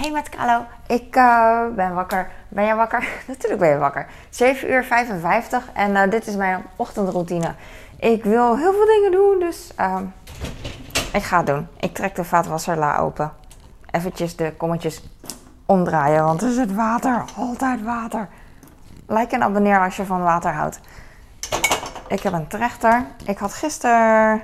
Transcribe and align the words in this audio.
Hey 0.00 0.10
met 0.10 0.28
Carlo, 0.28 0.64
ik 0.86 1.16
uh, 1.16 1.66
ben 1.74 1.94
wakker. 1.94 2.30
Ben 2.48 2.64
jij 2.64 2.76
wakker? 2.76 3.08
Natuurlijk 3.28 3.60
ben 3.60 3.70
je 3.70 3.76
wakker. 3.76 4.06
7 4.30 4.70
uur 4.70 4.84
55 4.84 5.70
en 5.72 5.90
uh, 5.90 6.10
dit 6.10 6.26
is 6.26 6.36
mijn 6.36 6.62
ochtendroutine. 6.76 7.54
Ik 7.98 8.24
wil 8.24 8.56
heel 8.56 8.72
veel 8.72 8.86
dingen 8.86 9.12
doen, 9.12 9.38
dus 9.38 9.70
uh, 9.80 10.00
ik 11.12 11.22
ga 11.22 11.36
het 11.36 11.46
doen. 11.46 11.68
Ik 11.80 11.94
trek 11.94 12.14
de 12.14 12.24
vaatwasserla 12.24 12.98
open. 12.98 13.32
Eventjes 13.90 14.36
de 14.36 14.52
kommetjes 14.56 15.02
omdraaien, 15.66 16.24
want 16.24 16.42
er 16.42 16.52
zit 16.52 16.74
water. 16.74 17.24
Altijd 17.36 17.82
water. 17.82 18.28
Like 19.06 19.34
en 19.34 19.42
abonneer 19.42 19.80
als 19.80 19.96
je 19.96 20.04
van 20.04 20.22
water 20.22 20.52
houdt. 20.52 20.80
Ik 22.08 22.20
heb 22.20 22.32
een 22.32 22.48
trechter. 22.48 23.04
Ik 23.24 23.38
had 23.38 23.54
gisteren 23.54 24.42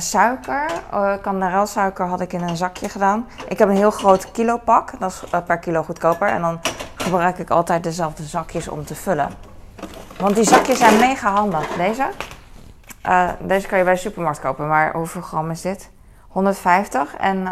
suiker, 0.00 0.70
uh, 0.94 1.12
kanderelsuiker 1.22 2.06
had 2.06 2.20
ik 2.20 2.32
in 2.32 2.42
een 2.42 2.56
zakje 2.56 2.88
gedaan. 2.88 3.28
Ik 3.48 3.58
heb 3.58 3.68
een 3.68 3.76
heel 3.76 3.90
groot 3.90 4.30
kilopak, 4.30 5.00
dat 5.00 5.10
is 5.10 5.32
uh, 5.34 5.40
per 5.46 5.58
kilo 5.58 5.82
goedkoper. 5.82 6.28
En 6.28 6.40
dan 6.40 6.60
gebruik 6.94 7.38
ik 7.38 7.50
altijd 7.50 7.82
dezelfde 7.82 8.22
zakjes 8.22 8.68
om 8.68 8.84
te 8.84 8.94
vullen. 8.94 9.30
Want 10.18 10.34
die 10.34 10.44
zakjes 10.44 10.78
zijn 10.78 10.98
mega 10.98 11.32
handig. 11.32 11.68
Deze, 11.76 12.06
deze 13.40 13.66
kan 13.66 13.78
je 13.78 13.84
bij 13.84 13.92
de 13.92 13.98
supermarkt 13.98 14.40
kopen, 14.40 14.68
maar 14.68 14.92
hoeveel 14.92 15.20
gram 15.20 15.50
is 15.50 15.60
dit? 15.60 15.90
150 16.28 17.16
en 17.16 17.48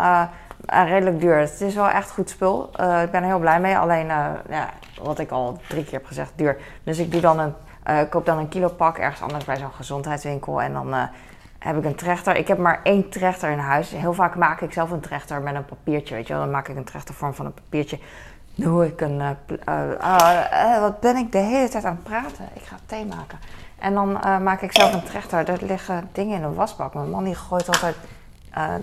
redelijk 0.67 1.21
duur. 1.21 1.39
Het 1.39 1.61
is 1.61 1.75
wel 1.75 1.89
echt 1.89 2.11
goed 2.11 2.31
spul. 2.31 2.65
ik 3.03 3.11
ben 3.11 3.23
er 3.23 3.25
heel 3.25 3.39
blij 3.39 3.61
mee. 3.61 3.79
Alleen, 3.79 4.07
ja, 4.49 4.69
wat 5.03 5.19
ik 5.19 5.31
al 5.31 5.59
drie 5.69 5.85
keer 5.85 5.93
heb 5.93 6.07
gezegd, 6.07 6.33
duur. 6.37 6.57
Dus 6.85 6.99
ik 6.99 7.13
doe 7.13 7.21
dan 7.21 7.39
een, 7.39 8.09
koop 8.09 8.27
dan 8.27 8.39
een 8.39 8.49
kilo 8.49 8.69
pak 8.69 8.99
ergens 8.99 9.23
anders 9.23 9.45
bij 9.45 9.57
zo'n 9.57 9.73
gezondheidswinkel. 9.73 10.63
En 10.63 10.73
dan 10.73 11.09
heb 11.61 11.77
ik 11.77 11.85
een 11.85 11.95
trechter. 11.95 12.37
Ik 12.37 12.49
heb 12.49 12.59
maar 12.59 12.81
één 12.83 13.09
trechter 13.09 13.51
in 13.51 13.59
huis. 13.59 13.91
Heel 13.91 14.15
vaak 14.15 14.37
maak 14.37 14.61
ik 14.61 14.73
zelf 14.73 14.91
een 14.91 15.01
trechter 15.01 15.43
met 15.43 15.55
een 15.55 15.65
papiertje, 15.65 16.15
weet 16.15 16.27
je 16.27 16.33
wel. 16.33 16.43
Dan 16.43 16.51
maak 16.51 16.69
ik 16.69 16.77
een 16.77 16.85
trechtervorm 16.85 17.35
van 17.35 17.47
een 17.47 17.55
papiertje. 17.55 17.99
Doe 18.55 18.87
ik 18.87 19.01
een... 19.01 19.21
Uh, 19.21 19.31
uh, 19.69 20.81
wat 20.81 21.01
ben 21.01 21.17
ik 21.17 21.33
de 21.33 21.39
hele 21.39 21.69
tijd 21.69 21.85
aan 21.85 21.95
het 21.95 22.03
praten? 22.03 22.49
Ik 22.55 22.63
ga 22.63 22.77
thee 22.87 23.07
maken. 23.07 23.39
En 23.79 23.95
dan 23.95 24.13
maak 24.43 24.61
ik 24.61 24.73
zelf 24.73 24.93
een 24.93 25.03
trechter. 25.03 25.49
Er 25.49 25.59
liggen 25.61 26.09
dingen 26.13 26.37
in 26.37 26.43
de 26.43 26.55
wasbak. 26.55 26.95
Mijn 26.95 27.11
man 27.11 27.25
die 27.25 27.35
gooit 27.35 27.67
altijd 27.67 27.97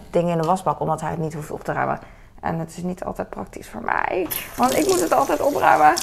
dingen 0.09 0.31
in 0.31 0.41
de 0.41 0.47
wasbak, 0.47 0.79
omdat 0.79 1.01
hij 1.01 1.09
het 1.09 1.19
niet 1.19 1.33
hoeft 1.33 1.51
op 1.51 1.63
te 1.63 1.73
ruimen. 1.73 1.99
En 2.39 2.59
het 2.59 2.77
is 2.77 2.83
niet 2.83 3.03
altijd 3.03 3.29
praktisch 3.29 3.69
voor 3.69 3.81
mij, 3.81 4.27
want 4.55 4.77
ik 4.77 4.87
moet 4.87 4.99
het 4.99 5.13
altijd 5.13 5.41
opruimen. 5.41 5.93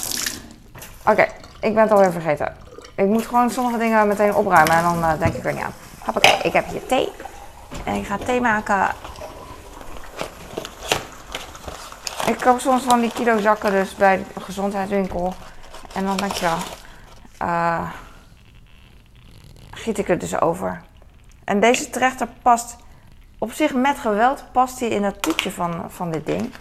Oké, 1.06 1.26
ik 1.60 1.74
ben 1.74 1.82
het 1.82 1.90
alweer 1.90 2.12
vergeten. 2.12 2.56
Ik 2.96 3.06
moet 3.06 3.26
gewoon 3.26 3.50
sommige 3.50 3.78
dingen 3.78 4.08
meteen 4.08 4.34
opruimen 4.34 4.74
en 4.74 4.82
dan 4.82 5.18
denk 5.18 5.34
ik 5.34 5.44
er 5.44 5.52
niet 5.52 5.62
aan. 5.62 5.72
Hoppakee, 6.04 6.38
ik 6.42 6.52
heb 6.52 6.66
hier 6.66 6.86
thee. 6.86 7.12
En 7.84 7.94
ik 7.94 8.06
ga 8.06 8.16
thee 8.16 8.40
maken. 8.40 8.88
Ik 12.26 12.38
koop 12.40 12.60
soms 12.60 12.82
van 12.82 13.00
die 13.00 13.12
kilo 13.12 13.38
zakken 13.38 13.70
dus 13.70 13.94
bij 13.94 14.24
de 14.34 14.40
gezondheidswinkel. 14.40 15.34
En 15.94 16.04
dan 16.04 16.16
denk 16.16 16.32
je 16.32 16.56
uh, 17.42 17.90
giet 19.70 19.98
ik 19.98 20.08
er 20.08 20.18
dus 20.18 20.40
over. 20.40 20.82
En 21.44 21.60
deze 21.60 21.90
trechter 21.90 22.28
past 22.42 22.76
op 23.38 23.52
zich 23.52 23.74
met 23.74 23.98
geweld, 23.98 24.44
past 24.52 24.80
hij 24.80 24.88
in 24.88 25.02
dat 25.02 25.22
toetje 25.22 25.50
van, 25.50 25.84
van 25.88 26.10
dit 26.10 26.26
ding. 26.26 26.52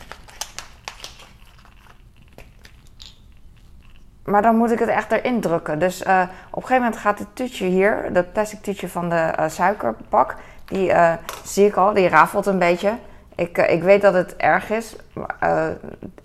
Maar 4.23 4.41
dan 4.41 4.55
moet 4.55 4.71
ik 4.71 4.79
het 4.79 4.89
echt 4.89 5.11
erin 5.11 5.41
drukken. 5.41 5.79
Dus 5.79 6.01
uh, 6.01 6.21
op 6.49 6.55
een 6.55 6.61
gegeven 6.61 6.83
moment 6.83 6.97
gaat 6.97 7.19
het 7.19 7.35
toetje 7.35 7.65
hier, 7.65 8.13
dat 8.13 8.33
plastic 8.33 8.61
toetje 8.61 8.89
van 8.89 9.09
de 9.09 9.33
uh, 9.39 9.49
suikerpak, 9.49 10.35
die 10.65 10.89
uh, 10.89 11.13
zie 11.43 11.65
ik 11.65 11.75
al, 11.75 11.93
die 11.93 12.07
rafelt 12.07 12.45
een 12.45 12.59
beetje. 12.59 12.93
Ik, 13.35 13.57
ik 13.57 13.83
weet 13.83 14.01
dat 14.01 14.13
het 14.13 14.35
erg 14.35 14.69
is. 14.69 14.95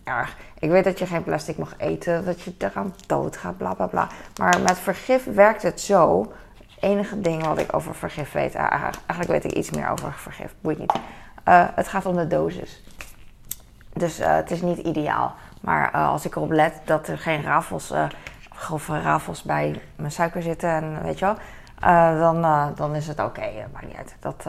erg. 0.05 0.37
Ik 0.59 0.71
weet 0.71 0.85
dat 0.85 0.99
je 0.99 1.07
geen 1.07 1.25
plastic 1.25 1.59
mag 1.59 1.75
eten, 1.77 2.25
dat 2.25 2.41
je 2.41 2.55
eraan 2.59 2.95
dood 3.07 3.37
gaat, 3.37 3.57
bla 3.57 3.75
bla 3.75 3.87
bla. 3.87 4.09
Maar 4.41 4.61
met 4.61 4.79
vergif 4.79 5.25
werkt 5.25 5.63
het 5.63 5.81
zo. 5.81 6.33
Het 6.59 6.91
enige 6.91 7.21
ding 7.21 7.47
wat 7.47 7.59
ik 7.59 7.75
over 7.75 7.95
vergif 7.95 8.33
weet, 8.33 8.55
eigenlijk 8.55 9.27
weet 9.27 9.45
ik 9.45 9.53
iets 9.53 9.71
meer 9.71 9.91
over 9.91 10.13
vergif, 10.13 10.55
boeit 10.61 10.79
niet. 10.79 10.93
het 11.75 11.89
gaat 11.89 12.07
om 12.07 12.17
de 12.17 12.27
dosis. 12.27 12.83
Dus 13.93 14.19
het 14.19 14.51
is 14.51 14.63
niet 14.63 14.79
ideaal. 14.79 15.35
Maar 15.69 15.91
uh, 15.95 16.09
als 16.09 16.25
ik 16.25 16.37
erop 16.37 16.51
let 16.51 16.81
dat 16.85 17.09
er 17.09 17.19
geen 17.19 17.43
rafels, 17.43 17.93
uh, 17.93 18.05
grove 18.53 19.01
rafels 19.01 19.43
bij 19.43 19.81
mijn 19.97 20.13
suiker 20.13 20.43
zitten, 20.43 20.71
en 20.71 21.03
weet 21.03 21.19
je 21.19 21.25
wel, 21.25 21.37
uh, 21.85 22.21
dan, 22.21 22.73
dan 22.75 22.95
is 22.95 23.07
het 23.07 23.19
oké. 23.19 23.29
Okay. 23.29 23.67
maakt 23.73 23.87
niet 23.87 23.97
uit. 23.97 24.17
Dat 24.21 24.47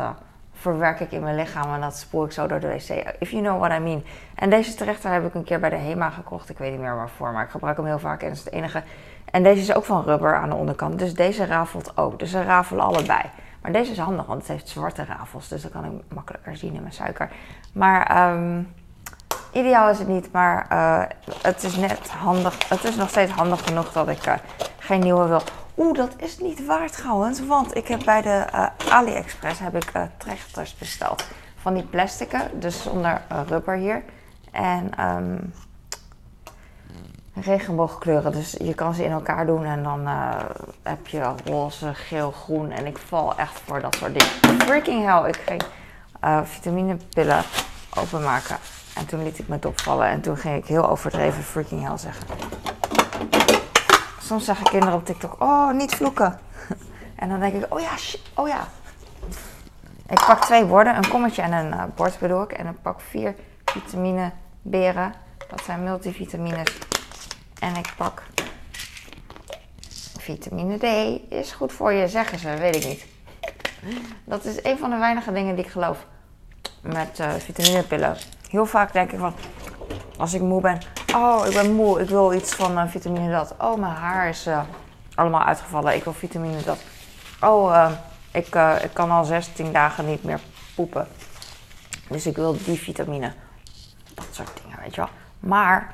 verwerk 0.53 0.99
ik 0.99 1.11
in 1.11 1.23
mijn 1.23 1.35
lichaam 1.35 1.73
en 1.73 1.81
dat 1.81 1.97
spoel 1.97 2.25
ik 2.25 2.31
zo 2.31 2.47
door 2.47 2.59
de 2.59 2.67
wc. 2.67 3.15
If 3.19 3.29
you 3.29 3.43
know 3.43 3.59
what 3.59 3.71
I 3.71 3.79
mean. 3.79 4.03
En 4.35 4.49
deze 4.49 4.75
trechter 4.75 5.11
heb 5.11 5.25
ik 5.25 5.33
een 5.33 5.43
keer 5.43 5.59
bij 5.59 5.69
de 5.69 5.75
HEMA 5.75 6.09
gekocht. 6.09 6.49
Ik 6.49 6.57
weet 6.57 6.71
niet 6.71 6.79
meer 6.79 6.95
waarvoor, 6.95 7.31
maar 7.31 7.43
ik 7.43 7.49
gebruik 7.49 7.77
hem 7.77 7.85
heel 7.85 7.99
vaak 7.99 8.21
en 8.21 8.27
dat 8.27 8.37
is 8.37 8.43
het 8.43 8.53
enige. 8.53 8.83
En 9.31 9.43
deze 9.43 9.61
is 9.61 9.73
ook 9.73 9.85
van 9.85 10.03
rubber 10.03 10.35
aan 10.35 10.49
de 10.49 10.55
onderkant. 10.55 10.99
Dus 10.99 11.13
deze 11.13 11.45
rafelt 11.45 11.97
ook. 11.97 12.19
Dus 12.19 12.31
ze 12.31 12.43
rafelen 12.43 12.85
allebei. 12.85 13.21
Maar 13.61 13.71
deze 13.71 13.91
is 13.91 13.97
handig, 13.97 14.25
want 14.25 14.39
het 14.39 14.51
heeft 14.51 14.67
zwarte 14.69 15.05
rafels. 15.05 15.47
Dus 15.47 15.61
dan 15.61 15.71
kan 15.71 15.85
ik 15.85 15.91
makkelijker 16.13 16.57
zien 16.57 16.73
in 16.73 16.81
mijn 16.81 16.93
suiker. 16.93 17.29
Maar 17.73 18.31
um, 18.31 18.67
Ideaal 19.51 19.89
is 19.89 19.99
het 19.99 20.07
niet, 20.07 20.31
maar 20.31 20.67
uh, 20.71 21.01
het 21.41 21.63
is 21.63 21.75
net 21.75 22.09
handig. 22.09 22.69
Het 22.69 22.83
is 22.83 22.95
nog 22.95 23.09
steeds 23.09 23.31
handig 23.31 23.63
genoeg 23.63 23.91
dat 23.91 24.07
ik 24.07 24.27
uh, 24.27 24.33
geen 24.79 24.99
nieuwe 24.99 25.27
wil. 25.27 25.41
Oeh, 25.77 25.97
dat 25.97 26.11
is 26.17 26.37
niet 26.37 26.65
waar 26.65 26.89
trouwens, 26.89 27.45
want 27.45 27.75
ik 27.75 27.87
heb 27.87 28.03
bij 28.05 28.21
de 28.21 28.45
uh, 28.53 28.67
AliExpress 28.89 29.59
heb 29.59 29.75
ik 29.75 29.91
trechters 30.17 30.75
besteld. 30.75 31.27
Van 31.61 31.73
die 31.73 31.83
plastieken, 31.83 32.59
dus 32.59 32.81
zonder 32.81 33.21
rubber 33.47 33.75
hier. 33.75 34.03
En 34.51 35.05
um, 35.05 35.53
regenboogkleuren, 37.33 38.31
dus 38.31 38.55
je 38.59 38.73
kan 38.73 38.93
ze 38.93 39.03
in 39.03 39.11
elkaar 39.11 39.45
doen 39.45 39.65
en 39.65 39.83
dan 39.83 40.07
heb 40.83 41.07
je 41.07 41.33
roze, 41.45 41.93
geel, 41.93 42.31
groen. 42.31 42.71
En 42.71 42.85
ik 42.85 42.97
val 42.97 43.37
echt 43.37 43.61
voor 43.65 43.81
dat 43.81 43.95
soort 43.95 44.19
dingen. 44.19 44.61
Freaking 44.61 45.05
hell, 45.05 45.29
ik 45.29 45.41
ging 45.45 45.63
vitaminepillen 46.43 47.43
openmaken. 47.95 48.57
En 48.95 49.05
toen 49.05 49.23
liet 49.23 49.39
ik 49.39 49.47
me 49.47 49.57
opvallen 49.67 50.07
en 50.07 50.21
toen 50.21 50.37
ging 50.37 50.55
ik 50.55 50.65
heel 50.65 50.89
overdreven 50.89 51.43
freaking 51.43 51.87
hell 51.87 51.97
zeggen. 51.97 52.27
Soms 54.21 54.45
zeggen 54.45 54.65
kinderen 54.65 54.95
op 54.95 55.05
TikTok, 55.05 55.41
oh, 55.41 55.71
niet 55.71 55.95
vloeken. 55.95 56.39
En 57.15 57.29
dan 57.29 57.39
denk 57.39 57.53
ik, 57.53 57.73
oh 57.73 57.79
ja, 57.79 57.91
oh 58.33 58.47
ja. 58.47 58.67
Ik 60.09 60.25
pak 60.25 60.45
twee 60.45 60.65
borden, 60.65 60.95
een 60.95 61.09
kommetje 61.09 61.41
en 61.41 61.51
een 61.51 61.73
uh, 61.73 61.83
bord 61.95 62.19
bedoel 62.19 62.43
ik. 62.43 62.51
En 62.51 62.67
ik 62.67 62.81
pak 62.81 63.01
vier 63.01 63.35
vitamine 63.65 64.31
beren. 64.61 65.13
Dat 65.49 65.63
zijn 65.63 65.83
multivitamines. 65.83 66.77
En 67.59 67.75
ik 67.75 67.93
pak 67.97 68.23
vitamine 70.19 70.77
D. 70.77 70.83
Is 71.31 71.51
goed 71.51 71.71
voor 71.73 71.93
je, 71.93 72.07
zeggen 72.07 72.39
ze, 72.39 72.55
weet 72.57 72.75
ik 72.75 72.85
niet. 72.85 73.05
Dat 74.23 74.45
is 74.45 74.63
een 74.63 74.77
van 74.77 74.89
de 74.89 74.97
weinige 74.97 75.31
dingen 75.31 75.55
die 75.55 75.65
ik 75.65 75.71
geloof 75.71 76.05
met 76.81 77.19
uh, 77.19 77.33
vitaminepillen 77.33 78.17
heel 78.49 78.65
vaak 78.65 78.93
denk 78.93 79.11
ik 79.11 79.19
van, 79.19 79.33
als 80.17 80.33
ik 80.33 80.41
moe 80.41 80.61
ben, 80.61 80.79
oh, 81.15 81.45
ik 81.45 81.53
ben 81.53 81.73
moe, 81.73 82.01
ik 82.01 82.09
wil 82.09 82.33
iets 82.33 82.53
van 82.53 82.71
uh, 82.71 82.83
vitamine 82.87 83.31
dat. 83.31 83.55
Oh, 83.57 83.79
mijn 83.79 83.93
haar 83.93 84.29
is 84.29 84.47
uh, 84.47 84.61
allemaal 85.15 85.43
uitgevallen, 85.43 85.95
ik 85.95 86.03
wil 86.03 86.13
vitamine 86.13 86.63
dat. 86.63 86.79
Oh, 87.41 87.71
uh, 87.71 87.91
ik, 88.31 88.55
ik 88.83 88.93
kan 88.93 89.11
al 89.11 89.23
16 89.23 89.71
dagen 89.71 90.05
niet 90.05 90.23
meer 90.23 90.39
poepen. 90.75 91.07
Dus 92.09 92.25
ik 92.25 92.35
wil 92.35 92.57
die 92.65 92.79
vitamine. 92.79 93.33
Dat 94.13 94.27
soort 94.31 94.61
dingen, 94.63 94.79
weet 94.81 94.95
je 94.95 95.01
wel. 95.01 95.09
Maar 95.39 95.93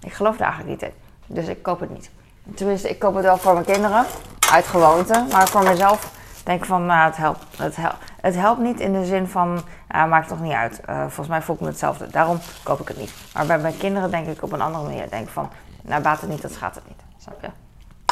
ik 0.00 0.12
geloof 0.12 0.34
er 0.34 0.44
eigenlijk 0.44 0.70
niet 0.70 0.90
in. 0.90 0.96
Dus 1.26 1.46
ik 1.46 1.62
koop 1.62 1.80
het 1.80 1.90
niet. 1.90 2.10
Tenminste, 2.54 2.88
ik 2.88 2.98
koop 2.98 3.14
het 3.14 3.24
wel 3.24 3.36
voor 3.36 3.52
mijn 3.52 3.64
kinderen, 3.64 4.06
uit 4.52 4.66
gewoonte. 4.66 5.26
Maar 5.30 5.48
voor 5.48 5.62
mezelf 5.62 6.10
denk 6.44 6.60
ik 6.60 6.66
van, 6.66 6.86
nou, 6.86 7.06
het 7.06 7.16
helpt. 7.16 7.44
Het 7.56 7.76
helpt, 7.76 7.96
het 8.20 8.34
helpt 8.34 8.60
niet 8.60 8.80
in 8.80 8.92
de 8.92 9.04
zin 9.04 9.26
van, 9.26 9.62
uh, 9.94 10.06
maakt 10.06 10.28
toch 10.28 10.40
niet 10.40 10.52
uit. 10.52 10.80
Uh, 10.88 11.00
volgens 11.00 11.28
mij 11.28 11.42
voel 11.42 11.54
ik 11.54 11.60
me 11.60 11.66
hetzelfde. 11.66 12.06
Daarom 12.06 12.38
koop 12.62 12.80
ik 12.80 12.88
het 12.88 12.96
niet. 12.96 13.14
Maar 13.34 13.46
bij 13.46 13.58
mijn 13.58 13.76
kinderen 13.76 14.10
denk 14.10 14.26
ik 14.26 14.42
op 14.42 14.52
een 14.52 14.60
andere 14.60 14.84
manier. 14.84 15.10
Denk 15.10 15.28
van, 15.28 15.50
nou 15.82 16.02
baat 16.02 16.20
het 16.20 16.30
niet, 16.30 16.42
dat 16.42 16.56
gaat 16.56 16.74
het 16.74 16.84
niet. 16.88 17.00
Snap 17.18 17.40
je? 17.40 17.48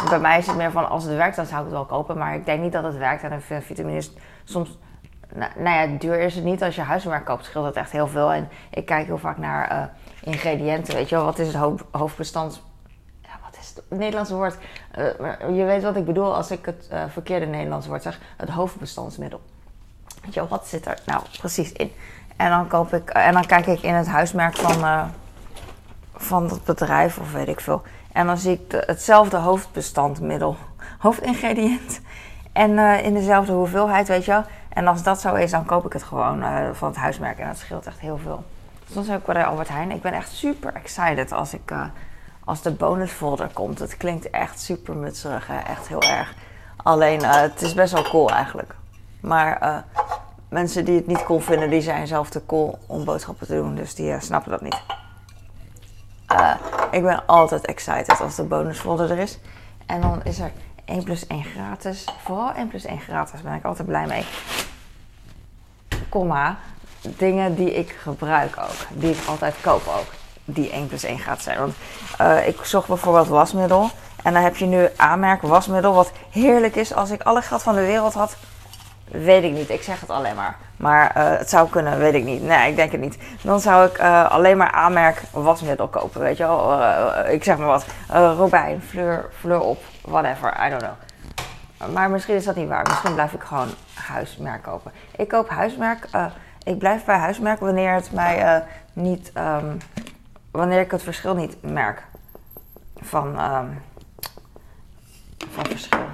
Bij 0.09 0.21
mij 0.21 0.39
is 0.39 0.47
het 0.47 0.57
meer 0.57 0.71
van, 0.71 0.89
als 0.89 1.05
het 1.05 1.17
werkt, 1.17 1.37
dan 1.37 1.47
zou 1.47 1.59
ik 1.59 1.65
het 1.65 1.75
wel 1.75 1.85
kopen. 1.85 2.19
Maar 2.19 2.35
ik 2.35 2.45
denk 2.45 2.63
niet 2.63 2.73
dat 2.73 2.85
het 2.85 2.97
werkt. 2.97 3.23
En 3.23 3.33
een 3.33 3.63
vitamine 3.63 3.97
is 3.97 4.13
soms... 4.45 4.79
Nou, 5.35 5.71
ja, 5.71 5.87
duur 5.87 6.21
is 6.21 6.35
het 6.35 6.45
niet. 6.45 6.63
Als 6.63 6.75
je 6.75 6.81
huismerk 6.81 7.25
koopt, 7.25 7.45
scheelt 7.45 7.67
het 7.67 7.77
echt 7.77 7.91
heel 7.91 8.09
veel. 8.09 8.33
En 8.33 8.49
ik 8.71 8.87
kijk 8.87 9.07
heel 9.07 9.19
vaak 9.19 9.39
naar 9.39 9.73
uh, 9.73 9.83
ingrediënten. 10.33 10.95
Weet 10.95 11.09
je 11.09 11.17
wel, 11.17 11.25
wat 11.25 11.39
is 11.39 11.47
het 11.47 11.57
hoofd, 11.57 11.85
hoofdbestand 11.91 12.63
het 13.89 13.99
Nederlandse 13.99 14.35
woord. 14.35 14.57
Je 15.55 15.65
weet 15.65 15.83
wat 15.83 15.97
ik 15.97 16.05
bedoel 16.05 16.35
als 16.35 16.51
ik 16.51 16.67
het 16.67 16.91
verkeerde 17.09 17.47
Nederlandse 17.47 17.89
woord 17.89 18.03
zeg. 18.03 18.21
Het 18.37 18.49
hoofdbestandsmiddel. 18.49 19.41
Weet 20.21 20.35
je, 20.35 20.49
wat 20.49 20.67
zit 20.67 20.87
er 20.87 20.99
nou 21.07 21.23
precies 21.39 21.73
in? 21.73 21.93
En 22.37 22.51
dan, 22.51 22.69
koop 22.69 22.95
ik, 22.95 23.11
en 23.11 23.33
dan 23.33 23.47
kijk 23.47 23.67
ik 23.67 23.83
in 23.83 23.95
het 23.95 24.07
huismerk 24.07 24.57
van, 24.57 24.79
uh, 24.79 25.05
van 26.17 26.49
dat 26.49 26.65
bedrijf 26.65 27.19
of 27.19 27.33
weet 27.33 27.49
ik 27.49 27.61
veel. 27.61 27.83
En 28.13 28.27
dan 28.27 28.39
zie 28.39 28.53
ik 28.53 28.71
de, 28.71 28.83
hetzelfde 28.87 29.37
hoofdbestandmiddel, 29.37 30.57
hoofdingrediënt. 30.99 32.01
En 32.53 32.79
in 32.79 33.15
dezelfde 33.15 33.53
hoeveelheid, 33.53 34.09
weet 34.09 34.25
je 34.25 34.31
wel. 34.31 34.45
En 34.69 34.87
als 34.87 35.03
dat 35.03 35.21
zo 35.21 35.35
is, 35.35 35.51
dan 35.51 35.65
koop 35.65 35.87
ik 35.87 35.93
het 35.93 36.03
gewoon 36.03 36.45
van 36.75 36.89
het 36.89 36.97
huismerk. 36.97 37.39
En 37.39 37.47
dat 37.47 37.59
scheelt 37.59 37.87
echt 37.87 38.01
heel 38.01 38.19
veel. 38.19 38.45
Soms 38.93 39.09
heb 39.09 39.19
ik 39.19 39.35
bij 39.35 39.45
Albert 39.45 39.69
Heijn. 39.69 39.91
Ik 39.91 40.03
ben 40.03 40.13
echt 40.13 40.31
super 40.31 40.75
excited 40.75 41.33
als, 41.33 41.55
ik, 41.55 41.71
uh, 41.71 41.85
als 42.45 42.63
de 42.63 42.71
bonus 42.71 43.11
folder 43.11 43.49
komt. 43.53 43.79
Het 43.79 43.97
klinkt 43.97 44.31
echt 44.31 44.61
super 44.61 44.97
mutserig, 44.97 45.49
echt 45.67 45.89
heel 45.89 46.03
erg. 46.03 46.35
Alleen, 46.77 47.25
het 47.25 47.63
is 47.63 47.75
best 47.75 47.93
wel 47.93 48.03
cool 48.03 48.31
eigenlijk. 48.31 48.75
Maar 49.21 49.85
mensen 50.51 50.85
die 50.85 50.97
het 50.97 51.07
niet 51.07 51.25
cool 51.25 51.41
vinden, 51.41 51.71
die 51.71 51.81
zijn 51.81 52.07
zelf 52.07 52.31
te 52.31 52.47
cool 52.47 52.79
om 52.87 53.05
boodschappen 53.05 53.47
te 53.47 53.55
doen. 53.55 53.75
Dus 53.75 53.95
die 53.95 54.21
snappen 54.21 54.51
dat 54.51 54.61
niet. 54.61 54.81
ik 56.91 57.03
ben 57.03 57.27
altijd 57.27 57.67
excited 57.67 58.21
als 58.21 58.35
de 58.35 58.43
bonus 58.43 58.79
folder 58.79 59.11
er 59.11 59.19
is. 59.19 59.39
En 59.87 60.01
dan 60.01 60.21
is 60.25 60.39
er 60.39 60.53
1 60.85 61.03
plus 61.05 61.27
1 61.27 61.45
gratis. 61.45 62.05
Vooral 62.23 62.53
1 62.53 62.69
plus 62.69 62.85
1 62.85 63.01
gratis 63.01 63.41
ben 63.41 63.55
ik 63.55 63.65
altijd 63.65 63.89
blij 63.89 64.07
mee. 64.07 64.25
Komma, 66.09 66.59
dingen 67.01 67.55
die 67.55 67.75
ik 67.75 67.91
gebruik 67.91 68.57
ook. 68.59 69.01
Die 69.01 69.11
ik 69.11 69.27
altijd 69.27 69.55
koop 69.61 69.87
ook. 69.87 70.13
Die 70.45 70.71
1 70.71 70.87
plus 70.87 71.05
1 71.05 71.19
gratis 71.19 71.45
zijn. 71.45 71.59
Want 71.59 71.75
uh, 72.21 72.49
ik 72.49 72.65
zocht 72.65 72.89
bijvoorbeeld 72.89 73.29
wasmiddel. 73.29 73.91
En 74.23 74.33
dan 74.33 74.43
heb 74.43 74.57
je 74.57 74.67
nu 74.67 74.89
aanmerk 74.97 75.43
wasmiddel. 75.43 75.95
Wat 75.95 76.13
heerlijk 76.31 76.77
is. 76.77 76.95
Als 76.95 77.11
ik 77.11 77.23
alle 77.23 77.43
geld 77.43 77.63
van 77.63 77.75
de 77.75 77.87
wereld 77.87 78.15
had. 78.15 78.37
Weet 79.11 79.43
ik 79.43 79.53
niet. 79.53 79.71
Ik 79.71 79.83
zeg 79.83 80.01
het 80.01 80.11
alleen 80.11 80.35
maar. 80.35 80.57
Maar 80.77 81.17
uh, 81.17 81.39
het 81.39 81.51
zou 81.51 81.69
kunnen, 81.69 81.99
weet 81.99 82.15
ik 82.15 82.25
niet. 82.25 82.43
Nee, 82.43 82.71
ik 82.71 82.77
denk 82.77 82.93
het 82.93 83.01
niet. 83.01 83.19
Dan 83.43 83.61
zou 83.61 83.87
ik 83.87 83.99
uh, 83.99 84.31
alleen 84.31 84.57
maar 84.57 84.71
aanmerk 84.71 85.23
wasmiddel 85.31 85.89
kopen. 85.89 86.21
Weet 86.21 86.37
je 86.37 86.43
wel. 86.43 86.81
Uh, 86.81 87.33
ik 87.33 87.45
zeg 87.45 87.59
maar 87.59 87.67
wat. 87.67 87.87
Robijn, 88.09 88.83
Fleur, 88.83 89.31
Fleur 89.39 89.61
op. 89.61 89.83
Whatever. 90.01 90.67
I 90.67 90.71
don't 90.71 90.83
know. 90.83 91.95
Maar 91.95 92.11
misschien 92.11 92.35
is 92.35 92.45
dat 92.45 92.57
niet 92.57 92.69
waar. 92.69 92.83
Misschien 92.83 93.15
blijf 93.15 93.33
ik 93.33 93.43
gewoon 93.43 93.69
huismerk 93.95 94.63
kopen. 94.63 94.93
Ik 95.17 95.29
koop 95.29 95.49
huismerk. 95.49 96.09
ik 96.63 96.79
blijf 96.79 97.05
bij 97.05 97.17
huismerk 97.17 97.61
wanneer 97.61 97.95
het 97.95 98.13
mij 98.13 98.65
niet. 98.93 99.33
Um, 99.37 99.79
wanneer 100.51 100.81
ik 100.81 100.91
het 100.91 101.03
verschil 101.03 101.35
niet 101.35 101.57
merk. 101.63 102.03
Van. 102.97 103.27
Um, 103.27 103.83
van 105.51 105.67
verschil. 105.67 106.05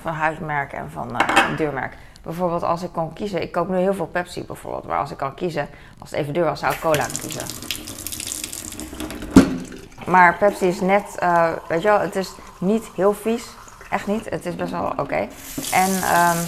Van 0.00 0.12
huismerk 0.12 0.72
en 0.72 0.90
van 0.90 1.16
deurmerk. 1.56 1.94
Bijvoorbeeld 2.22 2.62
als 2.62 2.82
ik 2.82 2.92
kan 2.92 3.12
kiezen, 3.12 3.42
ik 3.42 3.52
koop 3.52 3.68
nu 3.68 3.76
heel 3.76 3.94
veel 3.94 4.06
Pepsi 4.06 4.44
bijvoorbeeld, 4.44 4.86
maar 4.86 4.98
als 4.98 5.10
ik 5.10 5.16
kan 5.16 5.34
kiezen, 5.34 5.68
als 5.98 6.10
het 6.10 6.18
even 6.18 6.32
duur 6.32 6.44
was, 6.44 6.60
zou 6.60 6.72
ik 6.72 6.80
cola 6.80 7.06
kiezen. 7.20 7.46
Maar 10.06 10.36
Pepsi 10.36 10.66
is 10.66 10.80
net, 10.80 11.16
uh, 11.22 11.50
weet 11.68 11.82
je 11.82 11.88
wel, 11.88 12.00
het 12.00 12.16
is 12.16 12.32
niet 12.58 12.84
heel 12.94 13.12
vies. 13.12 13.44
Echt 13.90 14.06
niet, 14.06 14.30
het 14.30 14.46
is 14.46 14.54
best 14.54 14.70
wel 14.70 14.92
oké. 14.96 15.28
En 15.72 15.90
um, 15.90 16.38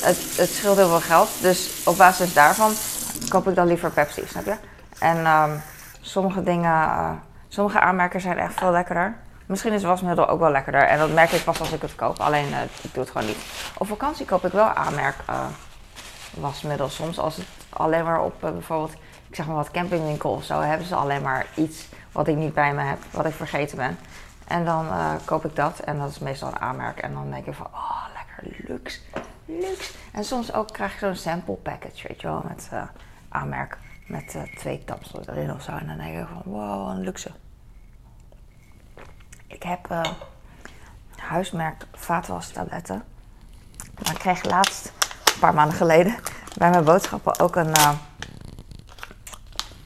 het, 0.00 0.36
het 0.36 0.50
scheelt 0.50 0.76
heel 0.76 0.88
veel 0.88 1.00
geld, 1.00 1.28
dus 1.40 1.82
op 1.84 1.96
basis 1.96 2.34
daarvan 2.34 2.72
koop 3.28 3.48
ik 3.48 3.54
dan 3.54 3.66
liever 3.66 3.90
Pepsi, 3.90 4.22
snap 4.26 4.44
je? 4.44 4.54
En 4.98 5.26
um, 5.26 5.62
sommige 6.00 6.42
dingen, 6.42 6.72
uh, 6.72 7.10
sommige 7.48 7.80
aanmerken 7.80 8.20
zijn 8.20 8.38
echt 8.38 8.54
veel 8.54 8.70
lekkerder. 8.70 9.16
Misschien 9.48 9.72
is 9.72 9.82
wasmiddel 9.82 10.28
ook 10.28 10.40
wel 10.40 10.50
lekkerder. 10.50 10.82
En 10.82 10.98
dat 10.98 11.12
merk 11.12 11.30
ik 11.30 11.44
pas 11.44 11.60
als 11.60 11.72
ik 11.72 11.82
het 11.82 11.94
koop. 11.94 12.20
Alleen 12.20 12.48
uh, 12.48 12.62
ik 12.62 12.94
doe 12.94 13.02
het 13.02 13.10
gewoon 13.10 13.26
niet. 13.26 13.36
Op 13.78 13.86
vakantie 13.86 14.26
koop 14.26 14.44
ik 14.44 14.52
wel 14.52 14.68
aanmerk 14.68 15.16
uh, 15.30 15.46
wasmiddel. 16.34 16.88
Soms 16.88 17.18
als 17.18 17.36
het 17.36 17.46
alleen 17.68 18.04
maar 18.04 18.22
op 18.22 18.44
uh, 18.44 18.50
bijvoorbeeld, 18.50 18.92
ik 19.28 19.34
zeg 19.34 19.46
maar 19.46 19.56
wat 19.56 19.70
campingwinkel 19.70 20.30
of 20.30 20.44
zo, 20.44 20.60
hebben 20.60 20.86
ze 20.86 20.94
alleen 20.94 21.22
maar 21.22 21.46
iets 21.54 21.88
wat 22.12 22.28
ik 22.28 22.36
niet 22.36 22.54
bij 22.54 22.74
me 22.74 22.82
heb, 22.82 22.98
wat 23.10 23.26
ik 23.26 23.32
vergeten 23.32 23.76
ben. 23.76 23.98
En 24.46 24.64
dan 24.64 24.86
koop 25.24 25.44
ik 25.44 25.56
dat. 25.56 25.78
En 25.78 25.98
dat 25.98 26.10
is 26.10 26.18
meestal 26.18 26.48
een 26.48 26.60
aanmerk. 26.60 26.98
En 26.98 27.12
dan 27.12 27.30
denk 27.30 27.46
ik 27.46 27.54
van, 27.54 27.66
oh 27.66 28.04
lekker 28.14 28.66
luxe. 28.68 29.00
Luxe. 29.44 29.92
En 30.12 30.24
soms 30.24 30.52
ook 30.52 30.72
krijg 30.72 30.92
je 30.92 30.98
zo'n 30.98 31.14
sample 31.14 31.54
package, 31.54 32.08
weet 32.08 32.20
je 32.20 32.26
wel, 32.26 32.44
met 32.48 32.68
aanmerk. 33.28 33.78
Met 34.06 34.36
twee 34.56 34.84
taps 34.84 35.12
erin 35.26 35.52
of 35.52 35.62
zo. 35.62 35.72
En 35.72 35.86
dan 35.86 35.96
denk 35.96 36.18
ik 36.18 36.26
van, 36.32 36.52
wow, 36.52 36.88
een 36.88 37.00
luxe. 37.00 37.30
Ik 39.48 39.62
heb 39.62 39.90
uh, 39.92 40.02
huismerk 41.16 41.86
vaatwastabletten. 41.94 43.04
Maar 44.02 44.12
ik 44.12 44.18
kreeg 44.18 44.44
laatst, 44.44 44.92
een 45.34 45.40
paar 45.40 45.54
maanden 45.54 45.76
geleden, 45.76 46.14
bij 46.56 46.70
mijn 46.70 46.84
boodschappen 46.84 47.38
ook 47.40 47.56
een, 47.56 47.68
uh, 47.68 47.92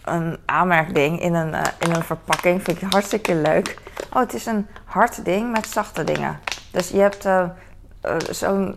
een 0.02 0.38
aanmerkding 0.44 1.20
in 1.20 1.34
een, 1.34 1.54
uh, 1.54 1.62
in 1.78 1.94
een 1.94 2.04
verpakking. 2.04 2.62
Vind 2.62 2.82
ik 2.82 2.92
hartstikke 2.92 3.34
leuk. 3.34 3.78
Oh, 4.12 4.20
het 4.20 4.34
is 4.34 4.46
een 4.46 4.66
hard 4.84 5.24
ding 5.24 5.52
met 5.52 5.66
zachte 5.66 6.04
dingen. 6.04 6.40
Dus 6.70 6.88
je 6.88 7.00
hebt 7.00 7.28
zo'n 8.36 8.76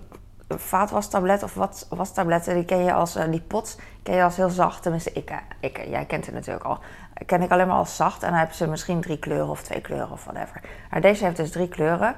vaatwastablet 0.49 1.43
of 1.43 1.53
wat, 1.53 1.87
wastabletten, 1.89 2.55
die 2.55 2.65
ken 2.65 2.83
je 2.83 2.93
als, 2.93 3.13
die 3.13 3.41
pots, 3.41 3.77
ken 4.03 4.15
je 4.15 4.23
als 4.23 4.35
heel 4.35 4.49
zacht. 4.49 4.81
Tenminste, 4.81 5.11
ik, 5.11 5.31
ik, 5.59 5.85
jij 5.87 6.05
kent 6.05 6.25
het 6.25 6.35
natuurlijk 6.35 6.65
al 6.65 6.79
ken 7.25 7.41
ik 7.41 7.51
alleen 7.51 7.67
maar 7.67 7.77
als 7.77 7.95
zacht. 7.95 8.23
En 8.23 8.29
dan 8.29 8.37
hebben 8.37 8.55
ze 8.55 8.67
misschien 8.67 9.01
drie 9.01 9.19
kleuren 9.19 9.49
of 9.49 9.61
twee 9.61 9.81
kleuren 9.81 10.11
of 10.11 10.23
whatever. 10.23 10.61
Maar 10.89 11.01
deze 11.01 11.23
heeft 11.23 11.37
dus 11.37 11.51
drie 11.51 11.67
kleuren. 11.67 12.15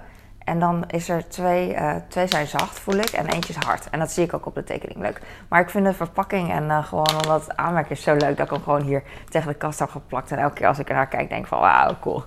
En 0.48 0.60
dan 0.60 0.84
is 0.88 1.10
er 1.10 1.28
twee, 1.28 1.74
uh, 1.74 1.96
twee 2.08 2.28
zijn 2.28 2.48
zacht, 2.48 2.80
voel 2.80 2.96
ik, 2.96 3.10
en 3.10 3.26
eentje 3.26 3.54
is 3.54 3.66
hard. 3.66 3.90
En 3.90 4.00
dat 4.00 4.12
zie 4.12 4.24
ik 4.24 4.34
ook 4.34 4.46
op 4.46 4.56
de 4.56 4.64
tekening 4.64 5.00
leuk. 5.00 5.22
Maar 5.48 5.62
ik 5.62 5.70
vind 5.70 5.86
de 5.86 5.94
verpakking 5.94 6.52
en 6.52 6.64
uh, 6.64 6.86
gewoon 6.86 7.10
omdat 7.24 7.42
het 7.42 7.58
aanmerk 7.58 7.90
is 7.90 8.02
zo 8.02 8.16
leuk 8.16 8.38
dat 8.38 8.46
ik 8.46 8.52
hem 8.52 8.64
gewoon 8.64 8.82
hier 8.82 9.04
tegen 9.30 9.48
de 9.48 9.58
kast 9.58 9.80
heb 9.80 9.90
geplakt. 9.90 10.32
En 10.32 10.38
elke 10.38 10.56
keer 10.56 10.68
als 10.68 10.80
ik 10.80 10.90
ernaar 10.90 11.08
kijk, 11.08 11.30
denk 11.30 11.48
van 11.48 11.60
wauw, 11.60 11.96
cool. 12.00 12.24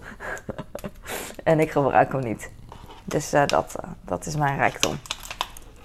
en 1.45 1.61
ik 1.61 1.71
gebruik 1.71 2.13
hem 2.13 2.21
niet. 2.21 2.51
Dus 3.05 3.35
uh, 3.35 3.47
dat, 3.47 3.77
dat 4.05 4.27
is 4.27 4.37
mijn 4.37 4.57
rijkdom. 4.57 4.99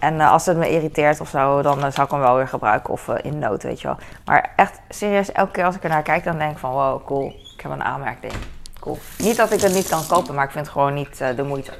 En 0.06 0.16
uh, 0.16 0.32
als 0.32 0.46
het 0.46 0.58
me 0.58 0.70
irriteert 0.70 1.20
of 1.22 1.30
zo, 1.30 1.62
dan 1.62 1.78
uh, 1.78 1.92
zou 1.92 2.06
ik 2.06 2.12
hem 2.12 2.20
wel 2.20 2.36
weer 2.36 2.48
gebruiken 2.48 2.94
of 2.94 3.08
uh, 3.08 3.16
in 3.22 3.40
nood, 3.40 3.64
weet 3.64 3.82
je 3.82 3.88
wel. 3.88 3.98
Maar 4.26 4.54
echt 4.56 4.80
serieus, 4.90 5.32
elke 5.32 5.52
keer 5.52 5.66
als 5.66 5.76
ik 5.76 5.84
er 5.84 5.90
naar 5.90 6.02
kijk, 6.02 6.24
dan 6.24 6.38
denk 6.38 6.52
ik 6.52 6.58
van 6.58 6.72
wow, 6.72 7.06
cool. 7.06 7.28
Ik 7.28 7.62
heb 7.62 7.72
een 7.72 7.84
aanmerkding. 7.84 8.34
Cool. 8.80 8.98
Niet 9.18 9.38
dat 9.38 9.52
ik 9.52 9.62
het 9.62 9.74
niet 9.74 9.88
kan 9.88 10.08
kopen, 10.08 10.36
maar 10.36 10.46
ik 10.46 10.52
vind 10.52 10.66
het 10.66 10.74
gewoon 10.74 10.94
niet 10.94 11.18
de 11.18 11.44
moeite. 11.44 11.72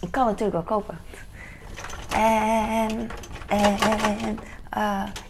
Ik 0.00 0.10
kan 0.10 0.26
het 0.26 0.38
natuurlijk 0.40 0.68
wel 0.68 0.78
kopen. 0.78 0.98
En, 2.14 3.10
en, 3.48 4.38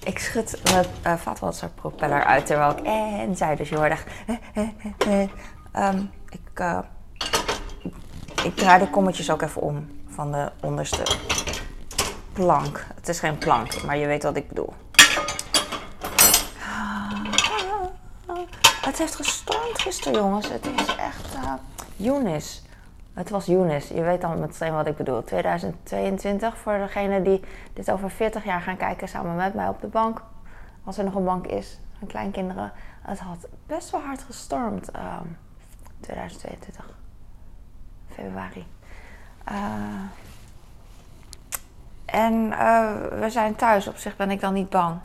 ik 0.05 0.19
schud 0.19 0.61
mijn 0.73 0.87
uh, 1.07 1.13
vaatwasserpropeller 1.15 2.25
uit 2.25 2.47
terwijl 2.47 2.71
ik 2.71 2.85
en 2.85 3.37
zei. 3.37 3.57
Dus 3.57 3.69
je 3.69 3.77
hoorde 3.77 3.91
echt... 3.91 4.07
um, 5.77 6.11
ik, 6.29 6.65
ik 8.45 8.57
draai 8.57 8.79
de 8.79 8.91
kommetjes 8.91 9.31
ook 9.31 9.43
even 9.43 9.63
om 9.63 9.89
van 10.09 10.33
de 10.33 10.51
onderste 10.61 11.03
plank. 12.33 12.87
Het 12.95 13.09
is 13.09 13.19
geen 13.19 13.39
plank, 13.39 13.83
maar 13.83 13.97
je 13.97 14.07
weet 14.07 14.23
wat 14.23 14.37
ik 14.37 14.49
bedoel. 14.49 14.73
Het 18.83 18.99
heeft 18.99 19.15
gestormd 19.15 19.81
gisteren, 19.81 20.19
jongens. 20.19 20.49
Het 20.49 20.67
is 20.67 20.97
echt 20.97 21.35
uh. 21.35 21.55
Het 23.15 23.31
was 23.31 23.47
Younes. 23.47 23.89
Je 23.89 24.03
weet 24.03 24.21
dan 24.21 24.41
meteen 24.41 24.73
wat 24.73 24.87
ik 24.87 24.97
bedoel. 24.97 25.25
2022 25.25 26.59
voor 26.59 26.79
degene 26.79 27.23
die 27.23 27.41
dit 27.73 27.91
over 27.91 28.11
40 28.11 28.45
jaar 28.45 28.61
gaan 28.61 28.77
kijken 28.77 29.09
samen 29.09 29.37
met 29.37 29.55
mij 29.55 29.69
op 29.69 29.81
de 29.81 29.87
bank. 29.87 30.23
Als 30.85 30.99
er 30.99 31.05
nog 31.05 31.15
een 31.15 31.25
bank 31.25 31.47
is, 31.47 31.79
van 31.99 32.09
kleinkinderen. 32.09 32.73
Het 33.03 33.19
had 33.19 33.49
best 33.67 33.91
wel 33.91 34.01
hard 34.01 34.23
gestormd. 34.23 34.89
Uh, 34.97 35.17
2022. 36.01 36.91
Februari. 38.09 38.67
Uh, 39.51 39.55
en 42.13 42.35
uh, 42.35 42.91
we 43.21 43.31
zijn 43.31 43.57
thuis. 43.57 43.89
Op 43.89 43.97
zich 43.97 44.17
ben 44.17 44.31
ik 44.31 44.41
dan 44.41 44.53
niet 44.53 44.71
bang. 44.71 44.99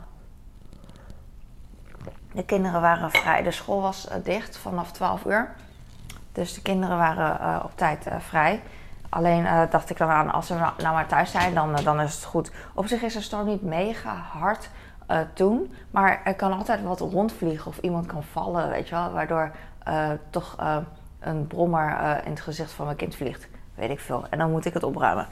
De 2.32 2.44
kinderen 2.44 2.80
waren 2.80 3.10
vrij. 3.10 3.42
De 3.42 3.50
school 3.50 3.80
was 3.80 4.08
uh, 4.08 4.14
dicht 4.24 4.56
vanaf 4.56 4.92
12 4.92 5.24
uur. 5.24 5.54
Dus 6.32 6.54
de 6.54 6.62
kinderen 6.62 6.96
waren 6.96 7.40
uh, 7.40 7.60
op 7.64 7.72
tijd 7.74 8.06
vrij. 8.18 8.62
Alleen 9.08 9.68
dacht 9.70 9.90
ik 9.90 9.96
dan 9.96 10.08
aan, 10.08 10.32
als 10.32 10.48
we 10.48 10.54
nou, 10.54 10.72
nou 10.78 10.94
maar 10.94 11.06
thuis 11.06 11.30
zijn, 11.30 11.54
dan, 11.54 11.76
dan 11.84 12.00
is 12.00 12.14
het 12.14 12.24
goed. 12.24 12.52
Op 12.74 12.86
zich 12.86 13.02
is 13.02 13.12
de 13.12 13.20
storm 13.20 13.46
niet 13.46 13.62
mega 13.62 14.14
hard 14.14 14.70
toen. 15.32 15.74
Maar 15.90 16.20
er 16.24 16.34
kan 16.34 16.52
altijd 16.52 16.82
wat 16.82 17.00
rondvliegen 17.00 17.66
of 17.66 17.78
iemand 17.78 18.06
kan 18.06 18.22
vallen, 18.22 18.68
weet 18.68 18.88
je 18.88 18.94
wel. 18.94 19.12
Waardoor 19.12 19.50
toch 20.30 20.56
een 21.20 21.46
brommer 21.46 22.20
in 22.24 22.30
het 22.30 22.40
gezicht 22.40 22.72
van 22.72 22.84
mijn 22.84 22.96
kind 22.96 23.16
vliegt. 23.16 23.48
Weet 23.74 23.90
ik 23.90 24.00
veel. 24.00 24.26
En 24.30 24.38
dan 24.38 24.50
moet 24.50 24.64
ik 24.64 24.74
het 24.74 24.82
opruimen. 24.82 25.26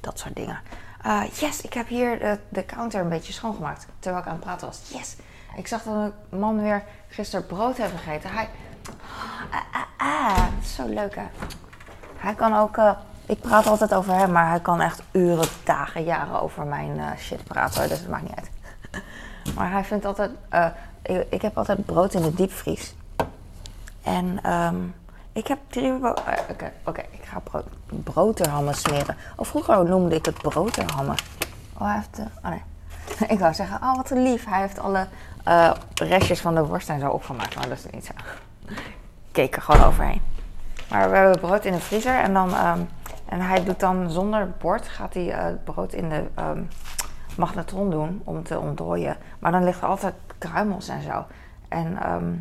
Dat 0.00 0.18
soort 0.18 0.36
dingen. 0.36 0.58
Uh, 1.06 1.22
yes, 1.32 1.60
ik 1.60 1.72
heb 1.72 1.88
hier 1.88 2.18
de, 2.18 2.38
de, 2.48 2.66
counter 2.66 3.00
een 3.00 3.08
beetje 3.08 3.32
schoongemaakt. 3.32 3.86
Terwijl 3.98 4.22
ik 4.22 4.28
aan 4.28 4.34
het 4.34 4.44
praten 4.44 4.66
was. 4.66 4.80
Yes. 4.84 5.16
Ik 5.56 5.66
zag 5.66 5.82
dat 5.82 5.94
een 5.94 6.38
man 6.38 6.62
weer 6.62 6.82
gisteren 7.08 7.46
brood 7.46 7.76
heeft 7.76 7.92
gegeten. 7.92 8.30
Hij. 8.30 8.48
Ah, 9.50 9.60
ah, 9.72 10.36
ah. 10.36 10.46
Is 10.62 10.74
zo 10.74 10.86
leuk 10.88 11.14
hè. 11.14 11.26
Hij 12.16 12.34
kan 12.34 12.54
ook. 12.54 12.76
Uh, 12.76 12.92
ik 13.26 13.40
praat 13.40 13.66
altijd 13.66 13.94
over 13.94 14.14
hem, 14.14 14.32
maar 14.32 14.48
hij 14.48 14.60
kan 14.60 14.80
echt 14.80 15.02
uren, 15.12 15.48
dagen, 15.64 16.04
jaren 16.04 16.42
over 16.42 16.66
mijn 16.66 16.96
uh, 16.96 17.10
shit 17.18 17.44
praten. 17.44 17.88
Dus 17.88 17.98
het 17.98 18.08
maakt 18.08 18.22
niet 18.22 18.36
uit. 18.36 18.50
maar 19.56 19.70
hij 19.70 19.84
vindt 19.84 20.04
altijd. 20.04 20.30
Ik, 21.02 21.26
ik, 21.30 21.42
heb 21.42 21.58
altijd 21.58 21.86
brood 21.86 22.14
in 22.14 22.22
de 22.22 22.34
diepvries. 22.34 22.94
En 24.02 24.52
um, 24.52 24.94
ik 25.32 25.46
heb 25.46 25.58
drie... 25.68 25.94
Oké, 25.94 26.08
okay, 26.50 26.72
okay, 26.84 27.06
ik 27.10 27.24
ga 27.24 27.38
bro 27.38 27.62
broterhammen 27.88 28.74
smeren. 28.74 29.16
Of 29.36 29.48
vroeger 29.48 29.84
noemde 29.84 30.14
ik 30.14 30.24
het 30.24 30.38
broterhammen. 30.38 31.16
Oh, 31.78 31.86
hij 31.86 31.94
heeft... 31.94 32.18
Uh, 32.18 32.26
oh 32.44 32.50
nee. 32.50 32.62
ik 33.34 33.38
wou 33.38 33.54
zeggen, 33.54 33.76
oh 33.82 33.96
wat 33.96 34.10
lief. 34.10 34.44
Hij 34.44 34.60
heeft 34.60 34.78
alle 34.78 35.06
eh, 35.44 35.70
restjes 35.94 36.40
van 36.40 36.54
de 36.54 36.64
worst 36.66 36.88
en 36.88 37.00
zo 37.00 37.08
opgemaakt. 37.08 37.54
Maar 37.54 37.68
dat 37.68 37.78
is 37.78 37.86
niet 37.90 38.04
zo. 38.04 38.12
Keek 39.32 39.56
er 39.56 39.62
gewoon 39.62 39.84
overheen. 39.84 40.20
Maar 40.90 41.10
we 41.10 41.16
hebben 41.16 41.40
brood 41.40 41.64
in 41.64 41.72
de 41.72 41.80
vriezer 41.80 42.18
en 42.18 42.32
dan... 42.32 42.54
ehm, 42.54 42.80
en 43.30 43.40
hij 43.40 43.64
doet 43.64 43.80
dan 43.80 44.10
zonder 44.10 44.50
bord, 44.58 44.88
gaat 44.88 45.14
hij 45.14 45.32
eh, 45.32 45.44
het 45.44 45.64
brood 45.64 45.92
in 45.92 46.08
de 46.08 46.24
ehm, 46.34 46.62
magnetron 47.36 47.90
doen 47.90 48.22
om 48.24 48.42
te 48.42 48.58
ontdooien. 48.58 49.16
Maar 49.38 49.52
dan 49.52 49.64
ligt 49.64 49.80
er 49.80 49.88
altijd 49.88 50.14
kruimels 50.38 50.88
en 50.88 51.02
zo. 51.02 51.24
En 51.68 52.02
ehm, 52.02 52.32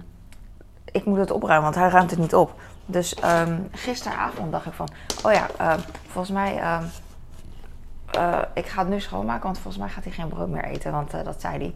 ik 0.92 1.06
moet 1.06 1.18
het 1.18 1.32
opruimen, 1.32 1.64
want 1.64 1.76
hij 1.76 1.90
ruimt 1.90 2.10
het 2.10 2.20
niet 2.20 2.36
op. 2.36 2.60
Dus 2.86 3.16
ehm, 3.16 3.60
gisteravond 3.72 4.52
dacht 4.52 4.66
ik 4.66 4.74
van, 4.74 4.90
oh 5.24 5.32
ja, 5.32 5.48
ehm, 5.58 5.80
volgens 6.08 6.34
mij, 6.34 6.60
ehm, 6.60 6.84
eh, 8.12 8.40
ik 8.54 8.66
ga 8.66 8.80
het 8.80 8.90
nu 8.90 9.00
schoonmaken, 9.00 9.44
want 9.44 9.60
volgens 9.60 9.78
mij 9.84 9.90
gaat 9.92 10.04
hij 10.04 10.14
geen 10.14 10.28
brood 10.28 10.48
meer 10.50 10.64
eten, 10.64 10.92
want 10.92 11.14
eh, 11.14 11.24
dat 11.24 11.42
zei 11.42 11.58
hij. 11.58 11.74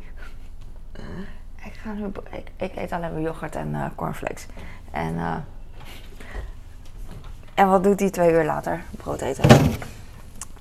Ik, 1.66 1.74
ga 1.84 1.92
nu, 1.92 2.12
ik, 2.32 2.52
ik 2.58 2.76
eet 2.76 2.92
alleen 2.92 3.14
maar 3.14 3.22
yoghurt 3.22 3.56
en 3.56 3.76
eh, 3.76 3.86
cornflakes. 3.96 4.46
En, 4.92 5.18
eh, 5.18 5.36
en 7.54 7.70
wat 7.70 7.84
doet 7.84 8.00
hij 8.00 8.10
twee 8.10 8.32
uur 8.32 8.46
later? 8.46 8.84
Brood 8.92 9.22
eten. 9.22 9.50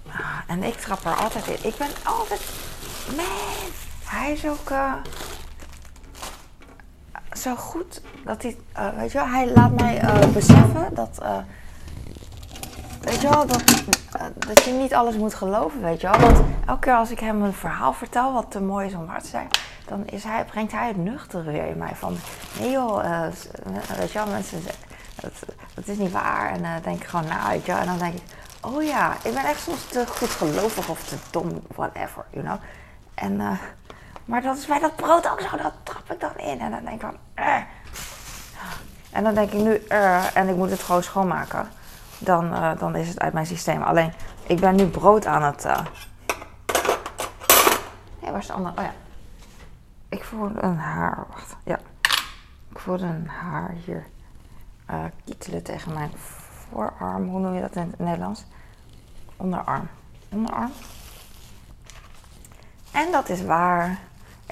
Ah, 0.09 0.39
En 0.47 0.63
ik 0.63 0.75
trap 0.75 1.05
er 1.05 1.15
altijd 1.15 1.47
in. 1.47 1.69
Ik 1.69 1.77
ben 1.77 1.89
altijd, 2.05 2.51
man, 3.17 3.27
hij 4.05 4.33
is 4.33 4.47
ook... 4.47 4.71
zo 7.33 7.55
goed 7.55 8.01
dat 8.25 8.43
hij, 8.43 8.57
eh, 8.73 8.89
weet 8.97 9.13
je 9.13 9.19
wel, 9.19 9.27
hij 9.27 9.53
laat 9.53 9.81
mij 9.81 9.99
eh, 9.99 10.29
beseffen 10.29 10.95
dat, 10.95 11.19
eh, 11.23 11.37
weet 13.01 13.21
je 13.21 13.29
wel, 13.29 13.47
dat, 13.47 14.65
je 14.65 14.73
niet 14.73 14.95
alles 14.95 15.17
moet 15.17 15.35
geloven, 15.35 15.83
weet 15.83 16.01
je 16.01 16.11
wel. 16.11 16.21
Want 16.21 16.41
elke 16.67 16.81
keer 16.81 16.95
als 16.95 17.11
ik 17.11 17.19
hem 17.19 17.43
een 17.43 17.53
verhaal 17.53 17.93
vertel 17.93 18.33
wat 18.33 18.51
te 18.51 18.61
mooi 18.61 18.87
is 18.87 18.95
om 18.95 19.07
waar 19.07 19.23
te 19.23 19.29
zijn, 19.29 19.49
dan 19.87 20.07
is 20.07 20.25
hij, 20.25 20.45
brengt 20.45 20.73
hij 20.73 20.89
het 20.89 20.97
nuchtere 20.97 21.43
weer 21.43 21.67
in 21.67 21.79
mij 21.79 21.95
van, 21.95 22.17
nee 22.59 22.71
joh, 22.71 23.27
weet 23.99 24.13
je 24.13 24.19
wel, 24.19 24.27
mensen 24.27 24.63
dat, 25.21 25.33
dat 25.75 25.89
is 25.89 25.99
niet 25.99 26.13
waar. 26.13 26.51
En 26.51 26.63
dan 26.63 26.83
denk 26.83 27.03
ik 27.03 27.07
gewoon 27.07 27.29
na, 27.29 27.49
weet 27.49 27.67
je 27.67 27.73
wel. 27.73 27.81
En 27.81 27.87
dan 27.87 27.99
denk 27.99 28.15
ik, 28.15 28.23
oh 28.61 28.83
ja, 28.83 29.13
ik 29.23 29.35
ben 29.35 29.45
echt 29.45 29.63
soms 29.63 29.87
te 29.87 30.07
goed 30.07 30.31
gelovig 30.31 30.89
of 30.89 31.05
te 31.05 31.17
dom, 31.31 31.63
whatever, 31.75 32.25
you 32.31 32.45
know. 32.45 32.59
En, 33.15 33.59
maar 34.25 34.43
dat 34.43 34.57
is 34.57 34.67
bij 34.67 34.79
dat 34.79 34.97
brood 34.97 35.31
ook 35.31 35.41
zo, 35.41 35.57
dat 35.57 35.73
trap 36.05 36.11
ik 36.11 36.21
dan 36.21 36.47
in. 36.47 36.61
En 36.61 36.71
dan 36.71 36.85
denk 36.85 36.95
ik 36.95 37.01
van, 37.01 37.17
eh. 37.35 37.57
En 39.11 39.25
dan 39.25 39.35
denk 39.35 39.53
ik 39.53 39.61
nu, 39.61 39.75
eh, 39.75 40.37
en 40.37 40.49
ik 40.49 40.57
moet 40.57 40.71
het 40.71 40.83
gewoon 40.83 41.03
schoonmaken. 41.03 41.69
Dan, 42.19 42.55
eh, 42.55 42.79
dan 42.79 42.97
is 42.97 43.09
het 43.09 43.21
uit 43.21 43.33
mijn 43.33 43.47
systeem. 43.47 43.83
Alleen, 43.83 44.13
ik 44.47 44.61
ben 44.61 44.75
nu 44.75 44.87
brood 44.87 45.27
aan 45.27 45.43
het... 45.43 45.65
eh 45.65 45.81
Nee, 48.21 48.31
waar 48.31 48.41
is 48.41 48.47
de 48.47 48.53
andere? 48.53 48.75
Oh 48.79 48.85
ja. 48.85 48.93
Ik 50.09 50.25
voelde 50.25 50.63
een 50.63 50.79
haar, 50.79 51.27
wacht, 51.29 51.57
ja. 51.65 51.79
Ik 52.71 52.79
voelde 52.79 53.05
een 53.07 53.29
haar 53.29 53.71
hier 53.85 54.07
eh 54.87 55.05
kietelen 55.25 55.63
tegen 55.63 55.93
mijn 55.93 56.11
voorarm. 56.17 57.29
Hoe 57.29 57.41
noem 57.41 57.55
je 57.55 57.61
dat 57.61 57.77
in 57.77 57.89
het 57.91 57.99
Nederlands? 57.99 58.45
Onderarm. 59.37 59.89
Onderarm? 60.31 60.73
En 62.93 63.13
dat 63.13 63.29
is 63.29 63.45
waar. 63.45 63.99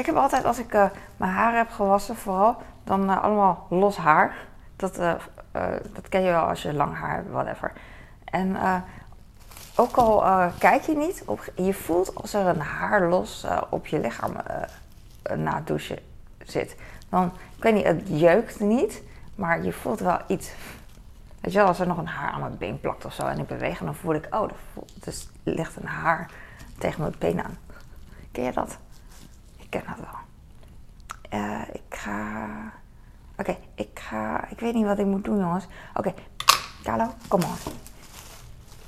Ik 0.01 0.07
heb 0.07 0.15
altijd, 0.15 0.45
als 0.45 0.59
ik 0.59 0.73
eh, 0.73 0.87
mijn 1.17 1.33
haar 1.33 1.57
heb 1.57 1.71
gewassen, 1.71 2.17
vooral, 2.17 2.57
dan 2.85 3.11
eh, 3.11 3.23
allemaal 3.23 3.67
los 3.71 3.97
haar. 3.97 4.37
Dat, 4.77 4.99
eh, 4.99 5.15
dat 5.93 6.09
ken 6.09 6.23
je 6.23 6.31
wel 6.31 6.45
als 6.45 6.63
je 6.63 6.73
lang 6.73 6.97
haar 6.97 7.15
hebt, 7.15 7.31
whatever. 7.31 7.73
En 8.25 8.57
ook 9.77 9.97
al 9.97 10.25
kijk 10.59 10.83
je 10.83 10.97
niet, 10.97 11.23
op, 11.27 11.53
je 11.55 11.75
voelt 11.75 12.15
als 12.15 12.35
er 12.35 12.47
een 12.47 12.61
haar 12.61 13.09
los 13.09 13.47
op 13.71 13.87
je 13.87 14.01
lichaam 14.01 14.33
na 15.37 15.63
douchen 15.65 15.99
zit. 16.39 16.77
Dan, 17.09 17.33
ik 17.57 17.63
weet 17.63 17.75
niet, 17.75 17.85
het 17.85 18.03
jeukt 18.05 18.61
niet, 18.61 19.03
maar 19.35 19.63
je 19.63 19.73
voelt 19.73 20.01
wel 20.01 20.19
iets. 20.27 20.53
Weet 21.41 21.53
je 21.53 21.59
wel, 21.59 21.67
als 21.67 21.81
er 21.81 21.87
nog 21.87 21.99
een 21.99 22.07
haar 22.07 22.31
aan 22.31 22.41
mijn 22.41 22.59
been 22.59 22.81
plakt 22.81 23.05
of 23.05 23.13
zo 23.15 23.27
en 23.27 23.39
ik 23.39 23.47
beweeg, 23.47 23.79
dan 23.79 23.95
voel 23.95 24.15
ik, 24.15 24.27
oh, 24.31 24.51
er 25.05 25.15
ligt 25.43 25.77
een 25.77 25.89
haar 25.89 26.31
tegen 26.79 27.01
mijn 27.01 27.15
been 27.19 27.45
aan. 27.45 27.59
Ken 28.33 28.45
je 28.45 28.53
dat? 28.53 28.79
Ken 29.71 29.83
dat 29.87 29.97
wel. 29.97 30.19
Eh, 31.41 31.61
ik 31.73 31.95
ga. 31.95 32.47
Oké, 33.37 33.57
ik 33.75 34.01
ga. 34.01 34.49
Ik 34.49 34.61
weet 34.61 34.75
niet 34.75 34.85
wat 34.85 34.99
ik 34.99 35.07
moet 35.07 35.25
doen, 35.25 35.39
jongens. 35.39 35.67
Oké, 35.95 36.15
Carlo, 36.83 37.15
kom 37.29 37.43
on. 37.43 37.73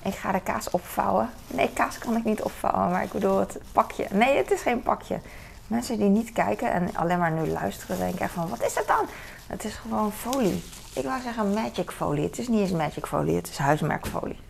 Ik 0.03 0.15
ga 0.15 0.33
de 0.33 0.41
kaas 0.41 0.71
opvouwen. 0.71 1.31
Nee, 1.47 1.73
kaas 1.73 1.99
kan 1.99 2.17
ik 2.17 2.25
niet 2.25 2.43
opvouwen, 2.43 2.91
maar 2.91 3.03
ik 3.03 3.13
bedoel 3.13 3.39
het 3.39 3.61
pakje. 3.73 4.07
Nee, 4.11 4.37
het 4.37 4.51
is 4.51 4.63
geen 4.63 4.83
pakje. 4.83 5.21
Mensen 5.67 5.99
die 5.99 6.09
niet 6.09 6.33
kijken 6.33 6.73
en 6.73 6.95
alleen 6.95 7.19
maar 7.19 7.33
nu 7.33 7.47
luisteren, 7.47 7.99
denken 7.99 8.21
echt 8.21 8.33
van: 8.33 8.49
wat 8.49 8.63
is 8.63 8.75
het 8.75 8.87
dan? 8.87 9.07
Het 9.47 9.65
is 9.65 9.75
gewoon 9.75 10.13
folie. 10.13 10.65
Ik 10.95 11.05
wou 11.05 11.21
zeggen 11.21 11.53
magic 11.53 11.91
folie. 11.91 12.25
Het 12.25 12.39
is 12.39 12.49
niet 12.49 12.61
eens 12.61 12.71
magic 12.71 13.07
folie, 13.07 13.37
het 13.37 13.49
is 13.49 13.59
huismerkfolie. 13.59 14.41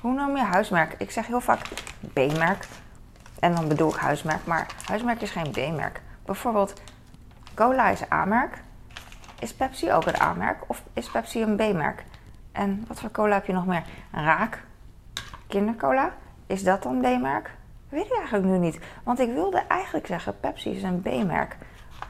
Hoe 0.00 0.14
noem 0.14 0.36
je 0.36 0.42
huismerk? 0.42 0.94
Ik 0.98 1.10
zeg 1.10 1.26
heel 1.26 1.40
vaak 1.40 1.60
B-merk. 2.12 2.66
En 3.38 3.54
dan 3.54 3.68
bedoel 3.68 3.88
ik 3.88 3.96
huismerk, 3.96 4.46
maar 4.46 4.66
huismerk 4.84 5.20
is 5.20 5.30
geen 5.30 5.50
B-merk. 5.50 6.00
Bijvoorbeeld, 6.24 6.72
cola 7.54 7.88
is 7.88 8.10
A-merk. 8.12 8.62
Is 9.40 9.54
Pepsi 9.54 9.92
ook 9.92 10.06
een 10.06 10.20
A-merk 10.20 10.62
of 10.66 10.82
is 10.92 11.10
Pepsi 11.10 11.42
een 11.42 11.56
B-merk? 11.56 12.04
En 12.52 12.84
wat 12.88 13.00
voor 13.00 13.10
cola 13.10 13.34
heb 13.34 13.46
je 13.46 13.52
nog 13.52 13.66
meer? 13.66 13.84
Raak, 14.12 14.62
kindercola, 15.46 16.12
is 16.46 16.64
dat 16.64 16.82
dan 16.82 17.00
B-merk? 17.00 17.50
Weet 17.88 18.06
ik 18.06 18.16
eigenlijk 18.16 18.44
nu 18.44 18.58
niet. 18.58 18.78
Want 19.02 19.20
ik 19.20 19.32
wilde 19.32 19.62
eigenlijk 19.68 20.06
zeggen 20.06 20.40
Pepsi 20.40 20.70
is 20.70 20.82
een 20.82 21.00
B-merk. 21.00 21.56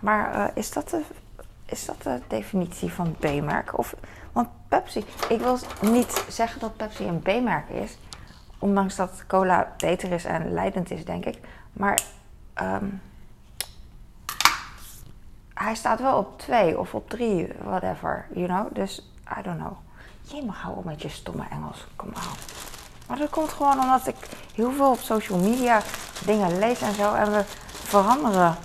Maar 0.00 0.34
eh, 0.34 0.44
is, 0.54 0.72
dat 0.72 0.90
de, 0.90 1.02
is 1.64 1.84
dat 1.84 2.02
de 2.02 2.20
definitie 2.26 2.92
van 2.92 3.16
B-merk? 3.18 3.78
Of, 3.78 3.94
want 4.32 4.48
Pepsi, 4.68 5.04
ik 5.28 5.40
wil 5.40 5.58
niet 5.80 6.24
zeggen 6.28 6.60
dat 6.60 6.76
Pepsi 6.76 7.06
een 7.06 7.20
B-merk 7.20 7.68
is. 7.68 7.98
Ondanks 8.58 8.96
dat 8.96 9.24
cola 9.26 9.72
beter 9.76 10.12
is 10.12 10.24
en 10.24 10.52
leidend 10.52 10.90
is, 10.90 11.04
denk 11.04 11.24
ik. 11.24 11.38
Maar 11.72 12.00
ehm, 12.54 12.86
hij 15.54 15.74
staat 15.74 16.00
wel 16.00 16.18
op 16.18 16.38
twee 16.38 16.78
of 16.78 16.94
op 16.94 17.10
drie, 17.10 17.48
whatever, 17.62 18.26
you 18.34 18.46
know. 18.46 18.74
Dus, 18.74 19.12
I 19.38 19.42
don't 19.42 19.58
know. 19.58 19.76
Je 20.22 20.44
mag 20.44 20.62
houden 20.62 20.86
met 20.86 21.02
je 21.02 21.08
stomme 21.08 21.44
Engels, 21.50 21.86
kom 21.96 22.10
aan. 22.14 22.36
Maar 23.06 23.18
dat 23.18 23.30
komt 23.30 23.52
gewoon 23.52 23.80
omdat 23.80 24.06
ik 24.06 24.16
heel 24.54 24.72
veel 24.72 24.90
op 24.90 24.98
social 24.98 25.38
media 25.38 25.80
dingen 26.24 26.58
lees 26.58 26.80
en 26.80 26.94
zo. 26.94 27.14
En 27.14 27.32
we 27.32 27.44
veranderen 27.70 28.56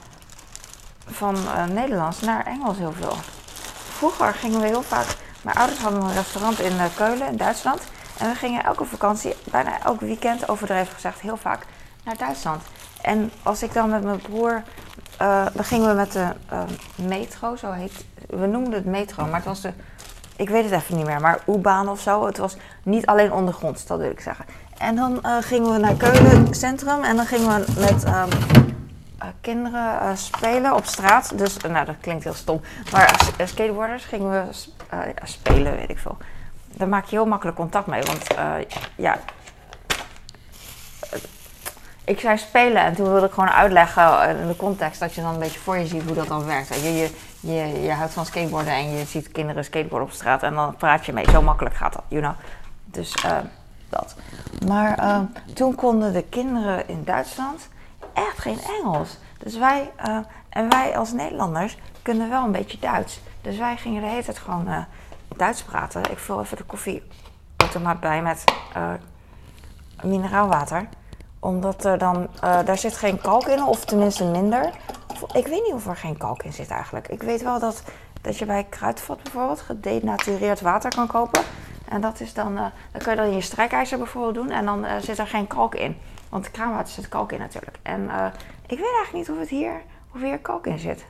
van 1.05 1.35
eh, 1.35 1.65
Nederlands 1.65 2.21
naar 2.21 2.45
Engels 2.45 2.77
heel 2.77 2.91
veel. 2.91 3.15
Vroeger 3.73 4.33
gingen 4.33 4.59
we 4.59 4.67
heel 4.67 4.81
vaak... 4.81 5.05
Mijn 5.41 5.57
ouders 5.57 5.79
hadden 5.79 6.01
een 6.01 6.13
restaurant 6.13 6.59
in 6.59 6.79
eh, 6.79 6.85
Keulen, 6.95 7.27
in 7.27 7.37
Duitsland. 7.37 7.81
En 8.23 8.29
we 8.29 8.35
gingen 8.35 8.63
elke 8.63 8.85
vakantie, 8.85 9.35
bijna 9.51 9.81
elk 9.83 9.99
weekend, 9.99 10.49
overdreven 10.49 10.93
gezegd, 10.93 11.21
heel 11.21 11.37
vaak 11.37 11.65
naar 12.03 12.17
Duitsland. 12.17 12.61
En 13.01 13.31
als 13.43 13.63
ik 13.63 13.73
dan 13.73 13.89
met 13.89 14.03
mijn 14.03 14.21
broer... 14.21 14.63
eh, 15.17 15.45
dan 15.53 15.63
gingen 15.63 15.89
we 15.89 15.93
met 15.93 16.11
de 16.11 16.27
eh, 16.49 16.61
metro, 16.95 17.55
zo 17.55 17.71
heet... 17.71 18.05
We 18.29 18.45
noemden 18.45 18.73
het 18.73 18.85
metro, 18.85 19.25
maar 19.25 19.35
het 19.35 19.45
was 19.45 19.61
de... 19.61 19.71
Ik 20.35 20.49
weet 20.49 20.63
het 20.63 20.73
even 20.73 20.97
niet 20.97 21.05
meer, 21.05 21.21
maar 21.21 21.39
U-baan 21.47 21.89
of 21.89 21.99
zo. 21.99 22.25
Het 22.25 22.37
was 22.37 22.55
niet 22.83 23.05
alleen 23.05 23.33
ondergronds, 23.33 23.85
dat 23.85 23.99
wil 23.99 24.09
ik 24.09 24.19
zeggen. 24.19 24.45
En 24.77 24.95
dan 24.95 25.23
eh, 25.23 25.37
gingen 25.39 25.71
we 25.71 25.77
naar 25.77 25.95
Keulen 25.95 26.53
Centrum 26.55 27.03
en 27.03 27.15
dan 27.15 27.25
gingen 27.25 27.47
we 27.47 27.65
met 27.79 28.03
ehm, 28.03 28.29
eh, 29.17 29.27
kinderen 29.41 30.17
spelen 30.17 30.75
op 30.75 30.85
straat. 30.85 31.37
Dus, 31.37 31.57
nou 31.57 31.85
dat 31.85 31.95
klinkt 32.01 32.23
heel 32.23 32.33
stom, 32.33 32.61
maar 32.91 33.33
skateboarders 33.45 34.05
gingen 34.05 34.31
we 34.31 34.53
spelen, 35.23 35.75
weet 35.75 35.89
ik 35.89 35.99
veel. 35.99 36.17
Daar 36.77 36.87
maak 36.87 37.05
je 37.05 37.15
heel 37.15 37.25
makkelijk 37.25 37.57
contact 37.57 37.87
mee, 37.87 38.01
want 38.01 38.33
eh, 38.33 38.53
ja... 38.95 39.17
Ik 42.05 42.19
zei 42.19 42.37
spelen 42.37 42.83
en 42.83 42.95
toen 42.95 43.11
wilde 43.11 43.25
ik 43.25 43.31
gewoon 43.31 43.49
uitleggen 43.49 44.39
in 44.39 44.47
de 44.47 44.55
context 44.55 44.99
dat 44.99 45.13
je 45.13 45.21
dan 45.21 45.33
een 45.33 45.39
beetje 45.39 45.59
voor 45.59 45.77
je 45.77 45.87
ziet 45.87 46.03
hoe 46.03 46.15
dat 46.15 46.27
dan 46.27 46.45
werkt. 46.45 46.67
Je, 46.67 46.93
je, 46.93 47.09
je, 47.39 47.81
je 47.81 47.91
houdt 47.91 48.13
van 48.13 48.25
skateboarden 48.25 48.73
en 48.73 48.97
je 48.97 49.05
ziet 49.05 49.31
kinderen 49.31 49.63
skateboarden 49.63 50.07
op 50.07 50.13
straat 50.13 50.43
en 50.43 50.53
dan 50.53 50.75
praat 50.75 51.05
je 51.05 51.13
mee. 51.13 51.29
Zo 51.29 51.41
makkelijk 51.41 51.75
gaat 51.75 51.93
dat, 51.93 52.03
you 52.07 52.21
know. 52.21 52.33
Dus 52.85 53.13
eh, 53.13 53.37
dat. 53.89 54.15
Maar 54.67 54.97
eh, 54.97 55.19
toen 55.53 55.75
konden 55.75 56.13
de 56.13 56.23
kinderen 56.23 56.87
in 56.87 57.03
Duitsland 57.03 57.69
echt 58.13 58.39
geen 58.39 58.59
Engels. 58.79 59.17
Dus 59.37 59.57
wij, 59.57 59.91
en 60.49 60.69
wij 60.69 60.97
als 60.97 61.11
Nederlanders 61.11 61.77
kunnen 62.01 62.29
wel 62.29 62.43
een 62.43 62.51
beetje 62.51 62.79
Duits. 62.79 63.19
Dus 63.41 63.57
wij 63.57 63.77
gingen 63.77 64.01
de 64.01 64.07
hele 64.07 64.23
tijd 64.23 64.37
gewoon 64.37 64.85
Duits 65.37 65.63
praten. 65.63 66.11
Ik 66.11 66.17
vul 66.17 66.41
even 66.41 66.57
de 66.57 66.63
koffieautomaat 66.63 67.99
bij 67.99 68.21
met 68.21 68.43
eh, 68.73 68.93
mineraalwater 70.03 70.87
omdat 71.39 71.85
er 71.85 71.97
dan, 71.97 72.27
eh, 72.41 72.65
daar 72.65 72.77
zit 72.77 72.95
geen 72.95 73.21
kalk 73.21 73.47
in, 73.47 73.63
of 73.63 73.85
tenminste 73.85 74.25
minder. 74.25 74.69
Ik 75.33 75.47
weet 75.47 75.63
niet 75.63 75.73
of 75.73 75.87
er 75.87 75.95
geen 75.95 76.17
kalk 76.17 76.43
in 76.43 76.53
zit 76.53 76.69
eigenlijk. 76.69 77.07
Ik 77.07 77.23
weet 77.23 77.41
wel 77.41 77.59
dat, 77.59 77.83
dat 78.21 78.37
je 78.37 78.45
bij 78.45 78.63
Kruidvat 78.63 79.23
bijvoorbeeld 79.23 79.61
gedenatureerd 79.61 80.61
water 80.61 80.95
kan 80.95 81.07
kopen. 81.07 81.41
En 81.89 82.01
dat 82.01 82.19
is 82.19 82.33
dan, 82.33 82.57
eh, 82.57 82.65
dan 82.91 83.01
kun 83.01 83.11
je 83.11 83.17
dat 83.17 83.27
in 83.27 83.33
je 83.33 83.41
strijkijzer 83.41 83.97
bijvoorbeeld 83.97 84.35
doen. 84.35 84.49
En 84.49 84.65
dan 84.65 84.85
zit 85.01 85.17
er 85.17 85.27
geen 85.27 85.47
kalk 85.47 85.75
in. 85.75 85.97
Want 86.29 86.51
kraanwater 86.51 86.93
zit 86.93 87.09
kalk 87.09 87.31
in 87.31 87.39
natuurlijk. 87.39 87.77
En 87.81 88.01
ik 88.67 88.77
weet 88.77 88.93
eigenlijk 88.95 89.13
niet 89.13 89.29
of 89.29 89.39
het 89.39 89.49
hier, 89.49 89.81
of 90.13 90.21
hier 90.21 90.39
kalk 90.39 90.67
in 90.67 90.79
zit. 90.79 91.05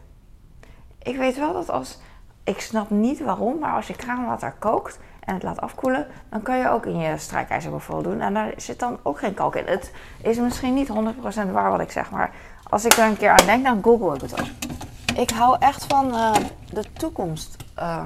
ik 1.02 1.18
weet 1.18 1.38
wel 1.38 1.54
dat 1.54 1.70
als, 1.70 2.00
ik 2.44 2.62
snap 2.62 2.90
niet 2.90 3.24
waarom, 3.24 3.60
maar 3.60 3.74
als 3.74 3.88
je 3.88 3.96
kraanwater 3.96 4.54
kookt 4.60 5.00
en 5.20 5.34
het 5.34 5.44
laat 5.44 5.62
afkoelen, 5.62 6.08
dan 6.30 6.42
kan 6.42 6.58
je 6.58 6.70
ook 6.70 6.86
in 6.86 6.98
je 6.98 7.18
strijkijzer 7.18 7.72
bijvoorbeeld 7.72 8.14
doen. 8.14 8.22
En 8.22 8.34
daar 8.34 8.54
zit 8.58 8.80
dan 8.80 9.00
ook 9.04 9.20
geen 9.20 9.34
kalk 9.34 9.56
in. 9.56 9.66
Het 9.66 9.92
is 10.22 10.38
misschien 10.38 10.74
niet 10.74 10.90
100% 10.90 11.52
waar 11.52 11.72
wat 11.72 11.80
ik 11.80 11.92
zeg, 11.92 12.12
maar 12.12 12.32
als 12.70 12.86
ik 12.86 12.94
er 12.94 13.08
een 13.08 13.18
keer 13.18 13.30
aan 13.30 13.46
denk, 13.46 13.64
dan 13.64 13.84
google 13.84 14.16
ik 14.16 14.22
het 14.22 14.40
ook. 14.42 14.48
Ik 15.16 15.30
hou 15.30 15.56
echt 15.60 15.86
van 15.86 16.08
uh, 16.08 16.34
de 16.70 16.84
toekomst. 16.94 17.58
Uh, 17.80 18.06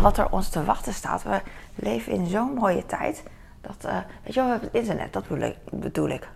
wat 0.00 0.18
er 0.18 0.30
ons 0.30 0.48
te 0.48 0.64
wachten 0.64 0.92
staat. 0.92 1.22
We 1.22 1.40
leven 1.74 2.12
in 2.12 2.26
zo'n 2.26 2.54
mooie 2.54 2.86
tijd. 2.86 3.22
Dat, 3.60 3.76
uh, 3.84 3.96
weet 4.22 4.34
je 4.34 4.40
wel, 4.40 4.44
we 4.44 4.50
hebben 4.50 4.68
het 4.72 4.80
internet, 4.80 5.12
dat. 5.12 5.24
Bedoel 5.70 6.08
ik. 6.08 6.28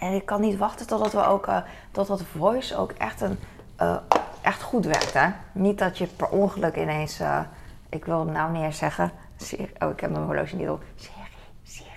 En 0.00 0.14
ik 0.14 0.26
kan 0.26 0.40
niet 0.40 0.56
wachten 0.56 0.86
totdat 0.86 1.12
we 1.12 1.26
ook, 1.26 1.46
uh, 1.46 1.56
totdat 1.90 2.22
voice 2.22 2.76
ook 2.76 2.90
echt, 2.92 3.20
een, 3.20 3.38
uh, 3.80 3.96
echt 4.40 4.62
goed 4.62 4.84
werkt. 4.84 5.12
Hè? 5.12 5.28
Niet 5.52 5.78
dat 5.78 5.98
je 5.98 6.06
per 6.06 6.28
ongeluk 6.28 6.76
ineens, 6.76 7.20
uh, 7.20 7.40
ik 7.88 8.04
wil 8.04 8.20
het 8.20 8.30
nou 8.30 8.52
niet 8.52 8.74
zeggen, 8.74 9.10
oh 9.78 9.90
ik 9.90 10.00
heb 10.00 10.10
mijn 10.10 10.24
horloge 10.24 10.56
niet 10.56 10.68
op, 10.68 10.82
Siri, 10.96 11.14
Siri, 11.62 11.90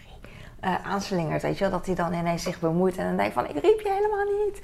aanslingert. 0.83 1.41
Weet 1.41 1.57
je 1.57 1.63
wel, 1.63 1.71
dat 1.73 1.85
hij 1.85 1.95
dan 1.95 2.13
ineens 2.13 2.43
zich 2.43 2.59
bemoeit 2.59 2.97
en 2.97 3.05
dan 3.05 3.17
denkt 3.17 3.33
van 3.33 3.47
ik 3.47 3.61
riep 3.61 3.79
je 3.79 3.91
helemaal 3.91 4.45
niet. 4.45 4.61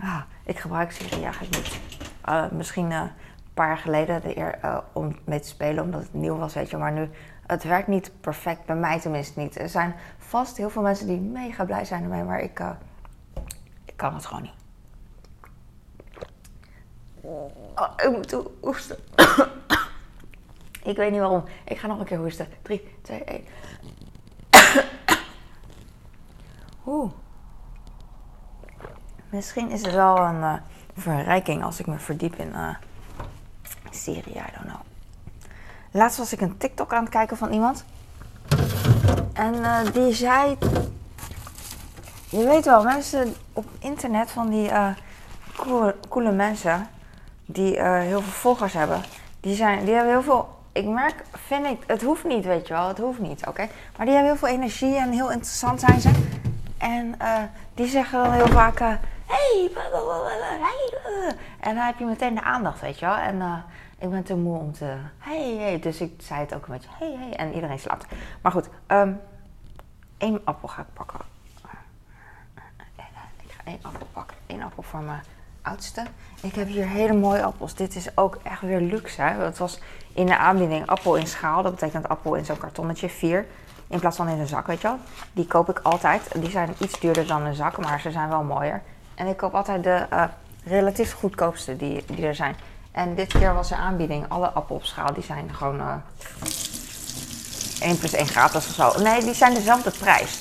Ah, 0.00 0.20
ik 0.44 0.58
gebruik 0.58 0.92
Siri 0.92 1.24
eigenlijk 1.24 1.56
niet. 1.56 1.80
misschien 2.52 2.90
een 2.90 3.10
paar 3.54 3.66
jaar 3.66 3.78
geleden 3.78 4.20
de 4.20 4.38
eer, 4.38 4.58
om 4.92 5.16
mee 5.24 5.40
te 5.40 5.48
spelen 5.48 5.84
omdat 5.84 6.00
het 6.00 6.14
nieuw 6.14 6.36
was, 6.36 6.54
weet 6.54 6.70
je. 6.70 6.76
Maar 6.76 6.92
nu, 6.92 7.10
het 7.46 7.64
werkt 7.64 7.88
niet 7.88 8.12
perfect, 8.20 8.64
bij 8.64 8.76
mij 8.76 9.00
tenminste 9.00 9.40
niet. 9.40 9.58
Er 9.58 9.68
zijn 9.68 9.94
vast 10.30 10.56
heel 10.56 10.70
veel 10.70 10.82
mensen 10.82 11.06
die 11.06 11.20
mega 11.20 11.64
blij 11.64 11.84
zijn 11.84 12.02
ermee, 12.02 12.22
maar 12.22 12.40
ik, 12.40 12.60
uh, 12.60 12.70
ik 13.84 13.96
kan 13.96 14.14
het 14.14 14.26
gewoon 14.26 14.42
niet. 14.42 14.52
Oh, 17.74 17.92
ik 17.96 18.10
moet 18.10 18.36
hoesten. 18.60 18.96
ik 20.90 20.96
weet 20.96 21.10
niet 21.10 21.20
waarom. 21.20 21.44
Ik 21.64 21.78
ga 21.78 21.86
nog 21.86 21.98
een 21.98 22.04
keer 22.04 22.18
hoesten. 22.18 22.48
3, 22.62 22.96
2, 23.02 23.24
1. 23.24 23.44
Oeh. 26.86 27.12
Misschien 29.30 29.70
is 29.70 29.82
het 29.82 29.94
wel 29.94 30.18
een 30.18 30.40
uh, 30.40 30.54
verrijking 30.94 31.64
als 31.64 31.80
ik 31.80 31.86
me 31.86 31.98
verdiep 31.98 32.34
in 32.34 32.48
uh. 32.48 32.74
I 34.08 34.22
don't 34.24 34.66
know. 34.66 34.80
Laatst 35.90 36.18
was 36.18 36.32
ik 36.32 36.40
een 36.40 36.56
TikTok 36.56 36.92
aan 36.92 37.02
het 37.02 37.12
kijken 37.12 37.36
van 37.36 37.52
iemand. 37.52 37.84
En 39.40 39.54
uh, 39.54 39.78
die 39.92 40.12
zei. 40.12 40.56
Je 42.28 42.44
weet 42.44 42.64
wel, 42.64 42.82
mensen 42.82 43.34
op 43.52 43.64
internet 43.78 44.30
van 44.30 44.50
die 44.50 44.70
coole, 45.56 45.96
coole, 46.08 46.32
mensen. 46.32 46.88
die 47.46 47.76
uh, 47.76 47.98
heel 47.98 48.20
veel 48.20 48.32
volgers 48.32 48.72
hebben. 48.72 49.02
Die, 49.40 49.54
zijn, 49.54 49.84
die 49.84 49.94
hebben 49.94 50.12
heel 50.12 50.22
veel. 50.22 50.48
Ik 50.72 50.86
merk, 50.86 51.24
vind 51.46 51.66
ik, 51.66 51.78
het 51.86 52.02
hoeft 52.02 52.24
niet, 52.24 52.44
weet 52.44 52.66
je 52.66 52.72
wel, 52.72 52.88
het 52.88 52.98
hoeft 52.98 53.18
niet, 53.18 53.46
oké? 53.46 53.68
Maar 53.96 54.06
die 54.06 54.14
hebben 54.14 54.32
heel 54.32 54.48
veel 54.48 54.56
energie 54.56 54.96
en 54.96 55.10
heel 55.10 55.30
interessant 55.30 55.80
zijn 55.80 56.00
ze. 56.00 56.10
En 56.78 57.14
die 57.74 57.86
zeggen 57.86 58.22
dan 58.22 58.32
heel 58.32 58.48
vaak: 58.48 58.78
hey, 59.26 59.70
en 61.60 61.74
dan 61.74 61.84
heb 61.84 61.98
je 61.98 62.04
meteen 62.04 62.34
de 62.34 62.42
aandacht, 62.42 62.80
weet 62.80 62.98
je 62.98 63.06
wel. 63.06 63.16
En 63.16 63.64
ik 63.98 64.10
ben 64.10 64.22
te 64.22 64.36
moe 64.36 64.58
om 64.58 64.72
te. 64.72 64.94
Hey, 65.18 65.56
hey. 65.58 65.78
Dus 65.78 66.00
ik 66.00 66.12
zei 66.22 66.40
het 66.40 66.54
ook 66.54 66.66
een 66.66 66.72
beetje. 66.72 66.88
Hey, 66.98 67.16
hey. 67.18 67.36
En 67.36 67.54
iedereen 67.54 67.78
slaapt. 67.78 68.06
Maar 68.42 68.52
goed, 68.52 68.68
um, 68.88 69.20
één 70.20 70.40
appel 70.44 70.68
ga 70.68 70.82
ik 70.82 70.92
pakken. 70.92 71.20
Ik 73.42 73.52
ga 73.56 73.60
één 73.64 73.78
appel 73.82 74.06
pakken. 74.12 74.36
Eén 74.46 74.62
appel 74.62 74.82
voor 74.82 75.00
mijn 75.00 75.22
oudste. 75.62 76.04
Ik 76.40 76.54
heb 76.54 76.68
hier 76.68 76.86
hele 76.86 77.12
mooie 77.12 77.42
appels. 77.42 77.74
Dit 77.74 77.96
is 77.96 78.16
ook 78.16 78.38
echt 78.42 78.60
weer 78.60 78.80
luxe. 78.80 79.22
Hè? 79.22 79.44
Het 79.44 79.58
was 79.58 79.80
in 80.12 80.26
de 80.26 80.36
aanbieding 80.36 80.86
appel 80.86 81.14
in 81.14 81.26
schaal. 81.26 81.62
Dat 81.62 81.72
betekent 81.72 82.08
appel 82.08 82.34
in 82.34 82.44
zo'n 82.44 82.58
kartonnetje. 82.58 83.08
Vier. 83.08 83.46
In 83.86 84.00
plaats 84.00 84.16
van 84.16 84.28
in 84.28 84.38
een 84.38 84.46
zak, 84.46 84.66
weet 84.66 84.80
je 84.80 84.88
wel. 84.88 84.98
Die 85.32 85.46
koop 85.46 85.68
ik 85.68 85.78
altijd. 85.78 86.32
Die 86.34 86.50
zijn 86.50 86.74
iets 86.78 87.00
duurder 87.00 87.26
dan 87.26 87.42
een 87.42 87.54
zak, 87.54 87.78
maar 87.78 88.00
ze 88.00 88.10
zijn 88.10 88.28
wel 88.28 88.42
mooier. 88.42 88.82
En 89.14 89.26
ik 89.26 89.36
koop 89.36 89.54
altijd 89.54 89.82
de 89.82 90.06
uh, 90.12 90.24
relatief 90.64 91.12
goedkoopste 91.12 91.76
die, 91.76 92.04
die 92.06 92.26
er 92.26 92.34
zijn. 92.34 92.56
En 92.92 93.14
dit 93.14 93.32
keer 93.32 93.54
was 93.54 93.70
er 93.70 93.76
aanbieding. 93.76 94.28
Alle 94.28 94.50
appel 94.50 94.74
op 94.76 94.84
schaal 94.84 95.14
die 95.14 95.22
zijn 95.22 95.54
gewoon 95.54 95.76
uh, 95.76 95.94
1 97.80 97.98
plus 97.98 98.12
1 98.12 98.26
gratis 98.26 98.66
of 98.66 98.74
zo. 98.74 99.02
Nee, 99.02 99.24
die 99.24 99.34
zijn 99.34 99.54
dezelfde 99.54 99.90
prijs. 99.90 100.38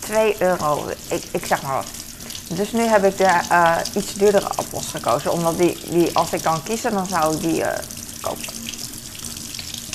2 0.00 0.42
euro. 0.42 0.88
Ik, 1.08 1.24
ik 1.30 1.46
zeg 1.46 1.62
maar 1.62 1.74
wat. 1.74 1.86
Dus 2.48 2.72
nu 2.72 2.80
heb 2.80 3.04
ik 3.04 3.16
de 3.16 3.40
uh, 3.50 3.76
iets 3.94 4.14
duurdere 4.14 4.48
appels 4.48 4.86
gekozen. 4.86 5.32
Omdat 5.32 5.58
die, 5.58 5.90
die, 5.90 6.16
als 6.16 6.32
ik 6.32 6.42
dan 6.42 6.62
kiezen, 6.62 6.92
dan 6.92 7.06
zou 7.06 7.34
ik 7.34 7.40
die 7.40 7.60
uh, 7.60 7.68
kopen. 8.20 8.44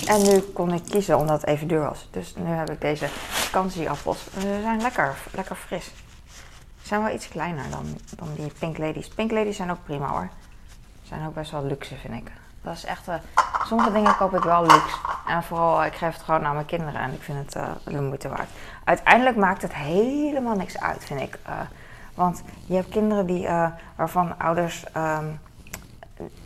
En 0.05 0.21
nu 0.21 0.39
kon 0.39 0.73
ik 0.73 0.83
kiezen 0.89 1.17
omdat 1.17 1.41
het 1.41 1.49
even 1.49 1.67
duur 1.67 1.81
was. 1.81 2.07
Dus 2.11 2.33
nu 2.35 2.49
heb 2.49 2.69
ik 2.69 2.81
deze 2.81 3.07
vakantie-appels. 3.29 4.17
Ze 4.39 4.59
zijn 4.61 4.81
lekker, 4.81 5.15
lekker 5.31 5.55
fris. 5.55 5.85
Ze 6.81 6.87
zijn 6.87 7.03
wel 7.03 7.13
iets 7.13 7.27
kleiner 7.27 7.69
dan, 7.69 7.99
dan 8.15 8.27
die 8.35 8.51
Pink 8.59 8.77
Ladies. 8.77 9.07
Pink 9.07 9.31
Ladies 9.31 9.55
zijn 9.55 9.71
ook 9.71 9.83
prima 9.85 10.07
hoor 10.07 10.29
zijn 11.11 11.27
ook 11.27 11.33
best 11.33 11.51
wel 11.51 11.65
luxe, 11.65 11.95
vind 11.95 12.13
ik. 12.13 12.31
Dat 12.61 12.75
is 12.75 12.85
echt. 12.85 13.07
Uh, 13.07 13.15
sommige 13.65 13.91
dingen 13.91 14.15
koop 14.15 14.35
ik 14.35 14.43
wel 14.43 14.61
luxe. 14.61 14.97
En 15.31 15.43
vooral, 15.43 15.85
ik 15.85 15.93
geef 15.93 16.13
het 16.13 16.23
gewoon 16.23 16.45
aan 16.45 16.53
mijn 16.53 16.65
kinderen 16.65 17.01
en 17.01 17.13
ik 17.13 17.21
vind 17.21 17.37
het 17.37 17.55
uh, 17.55 17.69
de 17.85 18.01
moeite 18.01 18.29
waard. 18.29 18.49
Uiteindelijk 18.83 19.37
maakt 19.37 19.61
het 19.61 19.73
helemaal 19.73 20.55
niks 20.55 20.79
uit, 20.79 21.03
vind 21.03 21.21
ik. 21.21 21.39
Uh, 21.47 21.59
want 22.15 22.43
je 22.65 22.75
hebt 22.75 22.89
kinderen 22.89 23.25
die, 23.25 23.47
waarvan 23.95 24.39
ouders 24.39 24.85
um, 24.97 25.39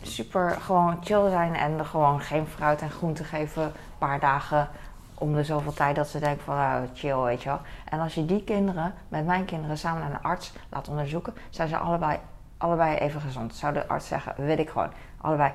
super 0.02 0.50
gewoon 0.60 0.98
chill 1.04 1.30
zijn 1.30 1.54
en 1.54 1.78
er 1.78 1.84
gewoon 1.84 2.20
geen 2.20 2.46
fruit 2.46 2.80
en 2.80 2.90
groente 2.90 3.24
geven. 3.24 3.62
Een 3.62 3.72
paar 3.98 4.20
dagen 4.20 4.68
om 5.14 5.34
de 5.34 5.44
zoveel 5.44 5.72
tijd 5.72 5.96
dat 5.96 6.08
ze 6.08 6.18
denken 6.18 6.44
van 6.44 6.56
nou, 6.56 6.86
chill, 6.94 7.16
weet 7.16 7.42
je 7.42 7.48
wel. 7.48 7.60
En 7.88 8.00
als 8.00 8.14
je 8.14 8.24
die 8.24 8.44
kinderen 8.44 8.94
met 9.08 9.26
mijn 9.26 9.44
kinderen 9.44 9.78
samen 9.78 10.00
naar 10.00 10.10
een 10.10 10.22
arts 10.22 10.52
laat 10.68 10.88
onderzoeken, 10.88 11.34
zijn 11.50 11.68
ze 11.68 11.76
allebei 11.76 12.18
allebei 12.58 12.96
even 12.96 13.20
gezond. 13.20 13.54
Zou 13.54 13.72
de 13.72 13.88
arts 13.88 14.08
zeggen, 14.08 14.34
weet 14.36 14.58
ik 14.58 14.68
gewoon. 14.68 14.90
Allebei, 15.20 15.52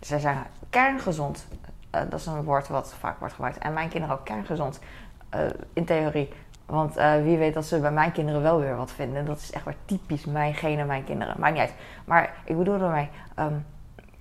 ze 0.00 0.18
zijn 0.18 0.46
kerngezond. 0.70 1.46
Uh, 1.96 2.02
dat 2.10 2.20
is 2.20 2.26
een 2.26 2.44
woord 2.44 2.68
wat 2.68 2.94
vaak 2.98 3.18
wordt 3.18 3.34
gebruikt. 3.34 3.58
En 3.58 3.72
mijn 3.72 3.88
kinderen 3.88 4.16
ook 4.18 4.24
kerngezond. 4.24 4.80
Uh, 5.34 5.40
in 5.72 5.84
theorie. 5.84 6.32
Want 6.66 6.98
uh, 6.98 7.12
wie 7.22 7.38
weet 7.38 7.54
dat 7.54 7.64
ze 7.64 7.80
bij 7.80 7.90
mijn 7.90 8.12
kinderen 8.12 8.42
wel 8.42 8.60
weer 8.60 8.76
wat 8.76 8.90
vinden. 8.90 9.24
Dat 9.24 9.38
is 9.38 9.52
echt 9.52 9.64
weer 9.64 9.76
typisch 9.84 10.24
mijn 10.24 10.54
gene, 10.54 10.84
mijn 10.84 11.04
kinderen. 11.04 11.34
Maakt 11.38 11.52
niet 11.52 11.62
uit. 11.62 11.74
Maar 12.04 12.34
ik 12.44 12.58
bedoel 12.58 12.80
ermee, 12.80 13.08
um, 13.38 13.64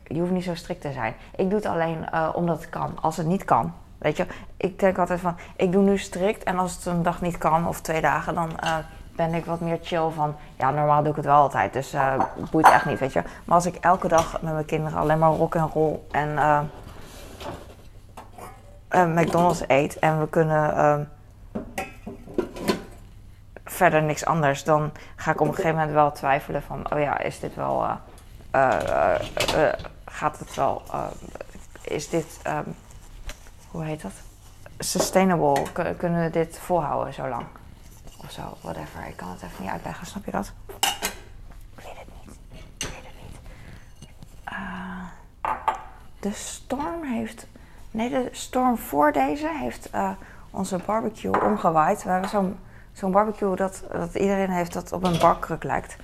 je 0.04 0.20
hoeft 0.20 0.32
niet 0.32 0.44
zo 0.44 0.56
strikt 0.56 0.82
te 0.82 0.92
zijn. 0.92 1.14
Ik 1.36 1.50
doe 1.50 1.60
het 1.60 1.66
alleen 1.66 2.06
omdat 2.34 2.58
het 2.58 2.70
kan. 2.70 2.98
Als 3.02 3.18
het 3.18 3.26
niet 3.26 3.46
kan, 3.46 3.74
weet 3.98 4.18
je. 4.18 4.26
Ik 4.58 4.80
denk 4.80 4.98
altijd 4.98 5.20
van, 5.20 5.36
ik 5.56 5.72
doe 5.72 5.84
nu 5.84 5.98
strikt. 5.98 6.44
En 6.44 6.58
als 6.58 6.76
het 6.76 6.86
een 6.86 7.04
dag 7.04 7.22
niet 7.22 7.38
kan, 7.38 7.68
of 7.68 7.82
twee 7.82 8.02
dagen, 8.02 8.36
dan 8.36 8.52
ben 9.16 9.34
ik 9.34 9.46
wat 9.46 9.60
meer 9.60 9.80
chill 9.82 10.10
van, 10.10 10.36
ja, 10.58 10.72
normaal 10.72 11.02
doe 11.02 11.10
ik 11.10 11.16
het 11.16 11.26
wel 11.26 11.36
altijd, 11.36 11.74
dus 11.74 11.96
boeit 12.52 12.68
echt 12.68 12.86
niet, 12.86 13.00
weet 13.00 13.14
je. 13.14 13.22
Maar 13.46 13.56
als 13.56 13.66
ik 13.66 13.76
elke 13.76 14.08
dag 14.08 14.42
met 14.42 14.54
mijn 14.54 14.66
kinderen 14.66 15.00
alleen 15.00 15.20
maar 15.20 15.32
rock 15.32 15.56
en 15.56 15.70
roll 15.74 16.00
en 16.12 16.40
uh, 18.90 19.06
McDonald's 19.06 19.64
eet 19.68 20.00
en 20.00 20.20
we 20.20 20.30
kunnen 20.30 21.10
verder 23.66 24.04
niks 24.04 24.26
anders, 24.26 24.64
dan 24.64 24.92
ga 25.16 25.32
ik 25.32 25.42
op 25.42 25.48
een 25.48 25.54
gegeven 25.54 25.78
moment 25.78 25.94
wel 25.94 26.12
twijfelen 26.12 26.64
van, 26.64 26.94
oh 26.94 27.00
ja, 27.00 27.20
is 27.20 27.40
dit 27.40 27.56
wel, 27.56 27.88
gaat 30.06 30.40
het 30.40 30.56
wel, 30.56 30.82
is 31.82 32.10
dit, 32.10 32.40
hoe 33.72 33.84
heet 33.84 34.02
dat? 34.02 34.12
Sustainable, 34.80 35.62
kunnen 35.98 36.24
we 36.24 36.30
dit 36.30 36.60
volhouden 36.60 37.14
zo 37.14 37.28
lang? 37.28 37.46
of 38.26 38.32
zo, 38.32 38.58
whatever. 38.62 39.08
Ik 39.08 39.18
kan 39.18 39.30
het 39.30 39.42
even 39.42 39.64
niet 39.64 39.72
uitleggen, 39.72 40.08
snap 40.08 40.26
je 40.26 40.32
dat? 40.32 40.54
Ik 40.68 41.84
weet 41.84 41.98
het 41.98 42.08
niet. 42.26 42.38
Ik 42.78 42.88
weet 42.88 43.04
het 43.04 43.16
niet. 43.22 43.40
Uh, 44.52 45.06
de 46.26 46.34
storm 46.34 47.04
heeft. 47.04 47.48
Nee, 47.92 48.10
de 48.10 48.30
storm 48.32 48.78
voor 48.78 49.12
deze 49.12 49.50
heeft 49.50 49.90
uh, 49.96 50.10
onze 50.50 50.80
barbecue 50.86 51.42
omgewaaid. 51.42 52.04
We 52.04 52.10
hebben 52.10 52.58
zo'n 52.94 53.12
barbecue 53.12 53.56
dat, 53.56 53.84
dat 53.92 54.16
iedereen 54.16 54.50
heeft 54.50 54.74
dat 54.74 54.92
op 54.92 55.04
een 55.04 55.20
barkruk 55.20 55.64
lijkt. 55.64 55.96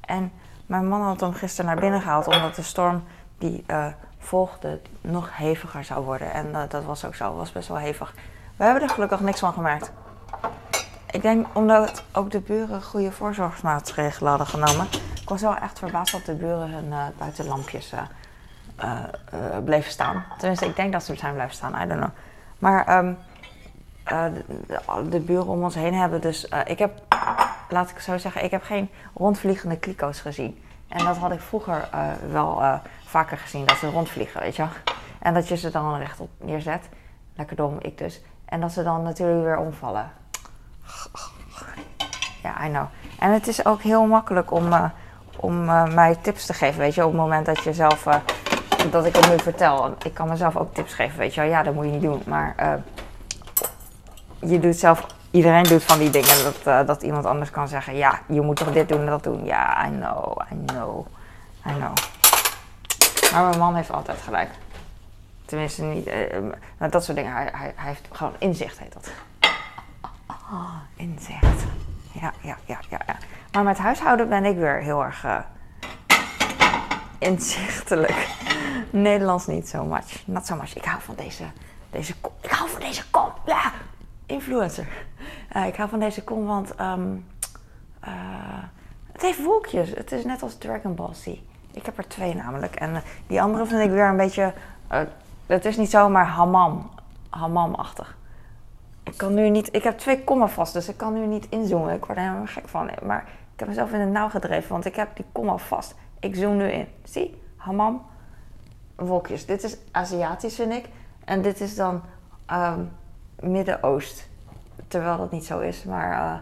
En 0.00 0.32
mijn 0.66 0.88
man 0.88 1.00
had 1.00 1.20
hem 1.20 1.32
gisteren 1.32 1.70
naar 1.70 1.80
binnen 1.80 2.00
gehaald 2.00 2.26
omdat 2.26 2.54
de 2.54 2.62
storm 2.62 3.04
die 3.38 3.64
uh, 3.66 3.86
volgde 4.18 4.80
nog 5.00 5.36
heviger 5.36 5.84
zou 5.84 6.04
worden. 6.04 6.32
En 6.32 6.68
dat 6.68 6.84
was 6.84 7.04
ook 7.04 7.14
zo, 7.14 7.34
was 7.34 7.52
best 7.52 7.68
wel 7.68 7.76
hevig. 7.76 8.14
We 8.56 8.64
hebben 8.64 8.82
er 8.82 8.88
gelukkig 8.88 9.20
niks 9.20 9.40
van 9.40 9.52
gemerkt. 9.52 9.92
Ik 11.10 11.22
denk 11.22 11.46
omdat 11.52 12.02
ook 12.12 12.30
de 12.30 12.40
buren 12.40 12.82
goede 12.82 13.12
voorzorgsmaatregelen 13.12 14.28
hadden 14.28 14.46
genomen. 14.46 14.86
Ik 15.20 15.28
was 15.28 15.40
wel 15.40 15.56
echt 15.56 15.78
verbaasd 15.78 16.12
dat 16.12 16.24
de 16.24 16.34
buren 16.34 16.70
hun 16.70 16.92
buitenlampjes 17.18 17.92
uh, 18.84 19.80
staan. 19.80 20.24
Tenminste, 20.38 20.66
ik 20.66 20.76
denk 20.76 20.92
dat 20.92 21.04
ze 21.04 21.14
zijn 21.14 21.34
blijven 21.34 21.54
staan, 21.54 21.82
I 21.82 21.86
don't 21.86 22.00
know. 22.00 22.10
Maar 22.58 22.98
um, 22.98 23.18
de, 24.04 25.08
de, 25.08 25.20
buren 25.20 25.46
om 25.46 25.62
ons 25.62 25.74
heen 25.74 25.94
hebben 25.94 26.20
dus... 26.20 26.48
ik 26.64 26.78
heb, 26.78 27.00
laat 27.68 27.90
ik 27.90 27.98
zo 27.98 28.18
zeggen, 28.18 28.44
ik 28.44 28.50
heb 28.50 28.62
geen 28.62 28.90
rondvliegende 29.14 29.78
kliko's 29.78 30.20
gezien. 30.20 30.62
En 30.88 31.04
dat 31.04 31.16
had 31.16 31.32
ik 31.32 31.40
vroeger 31.40 31.88
wel 32.30 32.80
vaker 33.04 33.38
gezien, 33.38 33.64
dat 33.64 33.76
ze 33.76 33.90
rondvliegen, 33.90 34.40
weet 34.40 34.56
je 34.56 34.62
wel. 34.62 34.72
En 35.18 35.34
dat 35.34 35.48
je 35.48 35.56
ze 35.56 35.70
dan 35.70 35.96
rechtop 35.96 36.30
neerzet. 36.38 36.88
Lekker 37.34 37.56
dom, 37.56 37.76
ik 37.80 37.98
dus. 37.98 38.20
En 38.44 38.60
dat 38.60 38.72
ze 38.72 38.82
dan 38.82 39.02
natuurlijk 39.02 39.44
weer 39.44 39.58
omvallen. 39.58 40.10
Ja, 42.42 42.66
I 42.66 42.68
know. 42.68 42.86
En 43.18 43.32
het 43.32 43.46
is 43.46 43.66
ook 43.66 43.82
heel 43.82 44.06
makkelijk 44.06 44.50
om, 44.50 44.92
om 45.36 45.64
mij 45.94 46.16
tips 46.20 46.46
te 46.46 46.54
geven, 46.54 46.78
weet 46.78 46.94
je. 46.94 47.04
Op 47.04 47.12
het 47.12 47.20
moment 47.20 47.46
dat 47.46 47.62
je 47.62 47.72
zelf, 47.72 48.06
dat 48.92 49.06
ik 49.06 49.16
het 49.16 49.30
nu 49.30 49.38
vertel. 49.38 49.94
Ik 50.04 50.14
kan 50.14 50.28
mezelf 50.28 50.56
ook 50.56 50.74
tips 50.74 50.94
geven, 50.94 51.18
weet 51.18 51.34
je 51.34 51.40
wel. 51.40 51.50
Ja, 51.50 51.62
dat 51.62 51.74
moet 51.74 51.84
je 51.84 51.90
niet 51.90 52.02
doen. 52.02 52.22
Maar 52.26 52.80
je 54.40 54.60
doet 54.60 54.76
zelf 54.76 55.06
iedereen 55.30 55.62
doet 55.62 55.82
van 55.82 55.98
die 55.98 56.10
dingen 56.10 56.44
dat, 56.44 56.66
uh, 56.66 56.86
dat 56.86 57.02
iemand 57.02 57.24
anders 57.24 57.50
kan 57.50 57.68
zeggen: 57.68 57.96
Ja, 57.96 58.20
je 58.26 58.40
moet 58.40 58.56
toch 58.56 58.72
dit 58.72 58.88
doen 58.88 59.00
en 59.00 59.06
dat 59.06 59.22
doen. 59.22 59.44
Ja, 59.44 59.86
I 59.86 59.90
know, 59.90 60.40
I 60.52 60.66
know, 60.66 61.06
I 61.66 61.72
know. 61.72 61.94
Maar 63.32 63.44
mijn 63.44 63.58
man 63.58 63.74
heeft 63.74 63.92
altijd 63.92 64.18
gelijk. 64.22 64.50
Tenminste, 65.44 65.82
niet. 65.82 66.06
Uh, 66.06 66.90
dat 66.90 67.04
soort 67.04 67.16
dingen. 67.16 67.32
Hij, 67.32 67.50
hij, 67.54 67.72
heeft 67.76 68.08
gewoon 68.10 68.34
inzicht, 68.38 68.78
heet 68.78 68.92
dat. 68.92 69.10
Oh, 70.28 70.74
inzicht. 70.96 71.64
Ja, 72.12 72.32
ja, 72.40 72.56
ja, 72.64 72.78
ja, 72.88 72.98
ja. 73.06 73.16
Maar 73.52 73.62
met 73.62 73.78
huishouden 73.78 74.28
ben 74.28 74.44
ik 74.44 74.56
weer 74.56 74.78
heel 74.78 75.04
erg 75.04 75.24
inzichtelijk. 77.18 78.28
Nederlands 78.90 79.46
niet 79.46 79.68
zo 79.68 79.84
much. 79.84 80.26
Not 80.26 80.46
so 80.46 80.56
much. 80.56 80.76
Ik 80.76 80.84
hou 80.84 81.02
van 81.02 81.14
deze, 81.14 81.44
deze 81.90 82.14
kop. 82.20 82.32
Ik 82.40 82.50
hou 82.50 82.70
van 82.70 82.80
deze 82.80 83.10
kop. 83.10 83.40
Ja, 83.46 83.72
influencer. 84.26 84.88
Uh, 85.56 85.66
ik 85.66 85.76
hou 85.76 85.88
van 85.88 85.98
deze 85.98 86.24
kom, 86.24 86.46
want 86.46 86.80
um, 86.80 87.26
uh, 88.04 88.10
het 89.12 89.22
heeft 89.22 89.44
wolkjes. 89.44 89.90
Het 89.90 90.12
is 90.12 90.24
net 90.24 90.42
als 90.42 90.58
Dragon 90.58 90.94
Ball 90.94 91.14
Z. 91.14 91.26
Ik 91.70 91.86
heb 91.86 91.98
er 91.98 92.08
twee 92.08 92.34
namelijk. 92.34 92.74
En 92.74 92.90
uh, 92.90 92.96
die 93.26 93.42
andere 93.42 93.66
vind 93.66 93.80
ik 93.80 93.90
weer 93.90 94.08
een 94.08 94.16
beetje... 94.16 94.52
het 95.46 95.64
is 95.64 95.76
niet 95.76 95.90
zomaar 95.90 96.26
hamam. 96.26 96.90
Hamam-achtig. 97.30 98.16
Ik 99.02 99.16
kan 99.16 99.34
nu 99.34 99.50
niet... 99.50 99.68
Ik 99.72 99.82
heb 99.82 99.98
twee 99.98 100.24
komma 100.24 100.48
vast, 100.48 100.72
dus 100.72 100.88
ik 100.88 100.96
kan 100.96 101.14
nu 101.14 101.26
niet 101.26 101.46
inzoomen. 101.48 101.94
Ik 101.94 102.04
word 102.04 102.18
er 102.18 102.24
helemaal 102.24 102.46
gek 102.46 102.68
van. 102.68 102.90
Maar 103.02 103.24
ik 103.52 103.58
heb 103.58 103.68
mezelf 103.68 103.92
in 103.92 103.98
de 103.98 104.04
nauw 104.04 104.28
gedreven, 104.28 104.70
want 104.70 104.84
ik 104.84 104.96
heb 104.96 105.16
die 105.16 105.24
komma 105.32 105.56
vast. 105.56 105.94
Ik 106.20 106.34
zoom 106.34 106.56
nu 106.56 106.70
in. 106.70 106.88
Zie? 107.04 107.42
Hamam. 107.56 108.06
Wolkjes. 108.96 109.46
Dit 109.46 109.62
is 109.62 109.76
Aziatisch, 109.90 110.54
vind 110.54 110.72
ik. 110.72 110.88
En 111.24 111.42
dit 111.42 111.60
is 111.60 111.74
dan... 111.74 112.02
Um, 112.52 112.90
Midden-Oost. 113.40 114.28
Terwijl 114.88 115.16
dat 115.16 115.30
niet 115.30 115.44
zo 115.44 115.58
is, 115.58 115.84
maar 115.84 116.10
uh, 116.12 116.34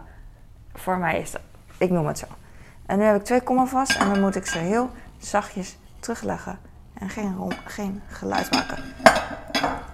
voor 0.73 0.97
mij 0.97 1.19
is 1.19 1.31
dat. 1.31 1.41
Ik 1.77 1.89
noem 1.89 2.07
het 2.07 2.17
zo. 2.17 2.25
En 2.85 2.97
nu 2.97 3.03
heb 3.03 3.15
ik 3.15 3.23
twee 3.23 3.41
komma 3.41 3.65
vast 3.65 3.97
en 3.97 4.09
dan 4.09 4.19
moet 4.19 4.35
ik 4.35 4.45
ze 4.45 4.57
heel 4.57 4.89
zachtjes 5.17 5.77
terugleggen. 5.99 6.59
En 6.93 7.09
geen, 7.09 7.35
rom, 7.35 7.51
geen 7.65 8.01
geluid 8.07 8.51
maken. 8.51 8.83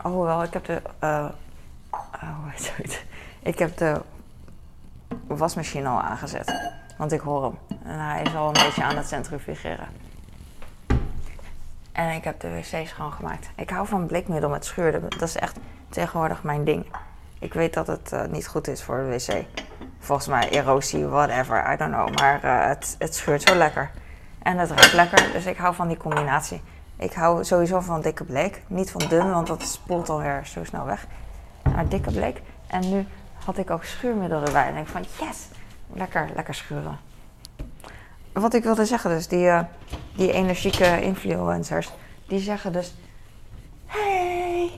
Oh 0.04 0.24
wel, 0.24 0.44
ik 0.44 0.54
heb 0.54 0.66
de. 0.66 0.82
Uh, 1.04 1.30
oh, 1.92 2.46
het? 2.52 3.06
Ik 3.40 3.60
heb 3.60 3.78
de 3.78 4.02
wasmachine 5.28 5.88
al 5.88 6.02
aangezet. 6.02 6.74
Want 6.98 7.12
ik 7.12 7.20
hoor 7.20 7.44
hem. 7.44 7.58
En 7.84 8.00
hij 8.00 8.22
is 8.22 8.36
al 8.36 8.48
een 8.48 8.64
beetje 8.66 8.84
aan 8.84 8.98
het 8.98 9.08
centrifugeren. 9.08 9.88
En 11.92 12.16
ik 12.16 12.24
heb 12.24 12.40
de 12.40 12.50
wc's 12.50 12.90
schoongemaakt. 12.90 13.50
Ik 13.56 13.70
hou 13.70 13.88
van 13.88 14.06
blikmiddel 14.06 14.50
met 14.50 14.66
schuur. 14.66 15.10
Dat 15.10 15.22
is 15.22 15.36
echt 15.36 15.58
tegenwoordig 15.90 16.44
mijn 16.44 16.64
ding. 16.64 16.86
Ik 17.40 17.54
weet 17.54 17.74
dat 17.74 17.88
het 17.88 18.12
uh, 18.14 18.26
niet 18.26 18.48
goed 18.48 18.68
is 18.68 18.84
voor 18.84 18.98
de 18.98 19.04
wc. 19.04 19.46
Volgens 20.00 20.28
mij 20.28 20.50
erosie, 20.50 21.06
whatever, 21.06 21.74
I 21.74 21.78
don't 21.78 21.94
know. 21.94 22.20
Maar 22.20 22.46
uh, 22.46 22.68
het, 22.68 22.96
het 23.00 23.16
scheurt 23.16 23.42
zo 23.42 23.56
lekker. 23.56 23.92
En 24.42 24.58
het 24.58 24.70
ruikt 24.70 24.94
lekker, 24.94 25.32
dus 25.32 25.46
ik 25.46 25.58
hou 25.58 25.76
van 25.76 25.88
die 25.88 25.98
combinatie. 25.98 26.62
Ik 26.96 27.14
hou 27.14 27.44
sowieso 27.44 27.80
van 27.80 28.02
dikke 28.02 28.24
bleek. 28.24 28.62
Niet 28.68 28.92
van 28.92 29.02
dun, 29.10 29.32
want 29.32 29.48
dat 29.48 29.62
spoelt 29.62 30.10
alweer 30.10 30.46
zo 30.46 30.64
snel 30.64 30.86
weg. 30.86 31.06
Maar 31.74 31.88
dikke 31.88 32.12
bleek. 32.12 32.42
En 32.68 32.90
nu 32.90 33.06
had 33.46 33.58
ik 33.58 33.70
ook 33.70 33.84
schuurmiddel 33.84 34.44
erbij. 34.44 34.68
En 34.68 34.76
ik 34.76 34.88
van, 34.88 35.02
yes, 35.02 35.48
lekker, 35.94 36.30
lekker 36.36 36.54
schuren. 36.54 37.00
Wat 38.34 38.54
ik 38.54 38.64
wilde 38.64 38.86
zeggen 38.86 39.10
dus, 39.10 39.28
die, 39.28 39.46
uh, 39.46 39.62
die 40.16 40.32
energieke 40.32 41.02
influencers, 41.02 41.90
die 42.28 42.40
zeggen 42.40 42.74
dus... 42.74 42.94
Hey, 43.86 44.72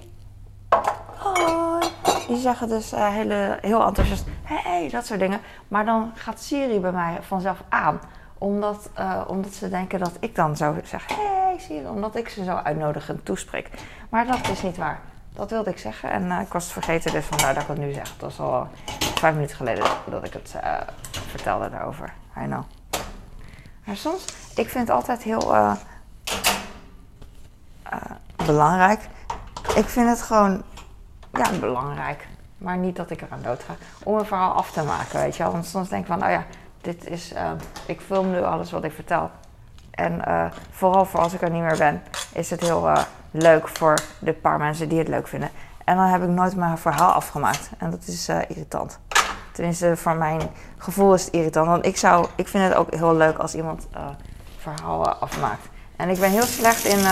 hoi. 1.17 1.87
Die 2.27 2.37
zeggen 2.37 2.69
dus 2.69 2.93
uh, 2.93 3.07
hele, 3.07 3.57
heel 3.61 3.85
enthousiast, 3.85 4.25
hey, 4.43 4.89
dat 4.89 5.05
soort 5.05 5.19
dingen. 5.19 5.39
Maar 5.67 5.85
dan 5.85 6.11
gaat 6.15 6.41
Siri 6.41 6.79
bij 6.79 6.91
mij 6.91 7.17
vanzelf 7.21 7.63
aan. 7.69 7.99
Omdat, 8.37 8.89
uh, 8.99 9.21
omdat 9.27 9.53
ze 9.53 9.69
denken 9.69 9.99
dat 9.99 10.17
ik 10.19 10.35
dan 10.35 10.57
zou 10.57 10.79
zeggen, 10.83 11.15
hey 11.15 11.55
Siri. 11.59 11.87
Omdat 11.87 12.15
ik 12.15 12.29
ze 12.29 12.43
zo 12.43 12.55
uitnodigend 12.55 13.25
toespreek. 13.25 13.69
Maar 14.09 14.27
dat 14.27 14.49
is 14.49 14.61
niet 14.61 14.77
waar. 14.77 14.99
Dat 15.29 15.49
wilde 15.49 15.69
ik 15.69 15.77
zeggen. 15.77 16.11
En 16.11 16.23
uh, 16.23 16.41
ik 16.41 16.53
was 16.53 16.63
het 16.63 16.73
vergeten, 16.73 17.11
dus 17.11 17.25
vandaar 17.25 17.53
dat 17.53 17.63
ik 17.63 17.69
het 17.69 17.77
nu 17.77 17.93
zeg. 17.93 18.09
Het 18.09 18.21
was 18.21 18.39
al 18.39 18.67
vijf 19.15 19.33
minuten 19.33 19.55
geleden 19.55 19.85
dat 20.09 20.25
ik 20.25 20.33
het 20.33 20.55
vertelde 21.11 21.69
daarover. 21.69 22.13
I 22.37 22.45
know. 22.45 22.63
Maar 23.83 23.95
soms, 23.95 24.25
ik 24.55 24.69
vind 24.69 24.87
het 24.87 24.89
altijd 24.89 25.23
heel 25.23 25.77
belangrijk. 28.45 29.01
Ik 29.75 29.85
vind 29.85 30.09
het 30.09 30.21
gewoon 30.21 30.63
ja, 31.33 31.49
belangrijk. 31.59 32.27
Maar 32.57 32.77
niet 32.77 32.95
dat 32.95 33.09
ik 33.09 33.21
eraan 33.21 33.41
dood 33.41 33.63
ga. 33.63 33.75
Om 34.03 34.17
een 34.17 34.25
verhaal 34.25 34.51
af 34.51 34.71
te 34.71 34.83
maken, 34.83 35.19
weet 35.19 35.35
je 35.35 35.43
wel. 35.43 35.51
Want 35.51 35.65
soms 35.65 35.89
denk 35.89 36.01
ik 36.01 36.07
van, 36.07 36.23
oh 36.23 36.29
ja, 36.29 36.45
dit 36.81 37.07
is, 37.07 37.33
uh, 37.33 37.51
ik 37.85 38.01
film 38.01 38.31
nu 38.31 38.41
alles 38.41 38.71
wat 38.71 38.83
ik 38.83 38.91
vertel. 38.91 39.31
En 39.91 40.21
vooral 40.71 41.05
voor 41.05 41.19
als 41.19 41.33
ik 41.33 41.41
er 41.41 41.49
niet 41.49 41.61
meer 41.61 41.77
ben, 41.77 42.03
is 42.33 42.49
het 42.49 42.61
heel 42.61 42.93
leuk 43.31 43.67
voor 43.67 43.97
de 44.19 44.33
paar 44.33 44.57
mensen 44.57 44.89
die 44.89 44.97
het 44.97 45.07
leuk 45.07 45.27
vinden. 45.27 45.49
En 45.83 45.95
dan 45.95 46.05
heb 46.05 46.23
ik 46.23 46.29
nooit 46.29 46.55
mijn 46.55 46.77
verhaal 46.77 47.11
afgemaakt. 47.11 47.69
En 47.77 47.91
dat 47.91 48.07
is 48.07 48.29
irritant. 48.29 48.99
Tenminste, 49.53 49.97
voor 49.97 50.15
mijn 50.15 50.41
gevoel 50.77 51.13
is 51.13 51.25
het 51.25 51.33
irritant. 51.33 51.67
Want 51.67 51.85
ik, 51.85 51.97
zou, 51.97 52.27
ik 52.35 52.47
vind 52.47 52.63
het 52.63 52.73
ook 52.73 52.93
heel 52.93 53.15
leuk 53.15 53.37
als 53.37 53.55
iemand 53.55 53.87
verhalen 54.57 55.19
afmaakt. 55.19 55.67
En 55.95 56.09
ik 56.09 56.19
ben 56.19 56.29
heel 56.29 56.41
slecht 56.41 56.83
in, 56.83 57.05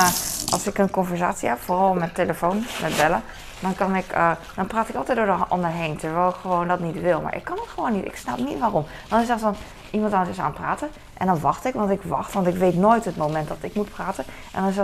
als 0.52 0.68
ik 0.68 0.78
een 0.78 0.90
conversatie 0.90 1.50
heb, 1.50 1.60
vooral 1.60 1.94
met 1.94 2.16
telefoon, 2.16 2.66
met 2.82 2.96
bellen 2.96 3.24
dan, 3.62 3.76
kan 3.76 3.96
ik, 3.96 4.16
uh, 4.16 4.32
dan 4.56 4.68
praat 4.68 4.90
ik 4.90 4.96
altijd 4.96 5.18
door 5.18 5.26
de 5.26 5.46
ander 5.48 5.70
heen, 5.70 5.98
terwijl 5.98 6.30
ik 6.30 6.36
gewoon 6.36 6.68
dat 6.68 6.80
niet 6.80 7.02
wil. 7.02 7.22
Maar 7.22 7.36
ik 7.36 7.44
kan 7.44 7.58
het 7.58 7.68
gewoon 7.68 7.92
niet. 7.92 8.06
Ik 8.06 8.16
snap 8.16 8.38
niet 8.38 8.60
waarom. 8.60 8.86
Dan 9.10 9.22
is 9.22 9.30
er 9.30 9.40
dan 9.40 9.56
iemand 9.92 10.14
anders 10.14 10.40
aan 10.40 10.46
het 10.46 10.56
praten 10.56 10.90
en 11.14 11.26
dan 11.26 11.40
wacht 11.40 11.66
ik, 11.66 11.74
want 11.74 11.90
ik 11.90 12.02
wacht, 12.02 12.34
want 12.34 12.48
ik 12.48 12.56
weet 12.56 12.76
nooit 12.76 13.06
het 13.06 13.18
moment 13.18 13.48
dat 13.48 13.58
ik 13.62 13.76
moet 13.76 13.90
praten. 13.90 14.24
En 14.54 14.62
dan, 14.62 14.70
is 14.70 14.78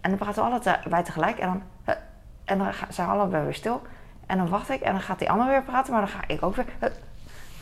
en 0.00 0.10
dan 0.10 0.16
praten 0.16 0.44
we 0.44 0.70
allebei 0.70 1.02
tegelijk 1.02 1.38
en 1.38 1.46
dan, 1.46 1.94
en 2.44 2.58
dan 2.58 2.72
zijn 2.88 3.08
we 3.08 3.14
allebei 3.14 3.44
weer 3.44 3.54
stil. 3.54 3.82
En 4.32 4.38
dan 4.38 4.48
wacht 4.48 4.70
ik 4.70 4.80
en 4.80 4.92
dan 4.92 5.00
gaat 5.00 5.18
die 5.18 5.30
ander 5.30 5.46
weer 5.46 5.62
praten, 5.62 5.92
maar 5.92 6.00
dan 6.00 6.10
ga 6.10 6.20
ik 6.26 6.42
ook 6.42 6.56
weer. 6.56 6.66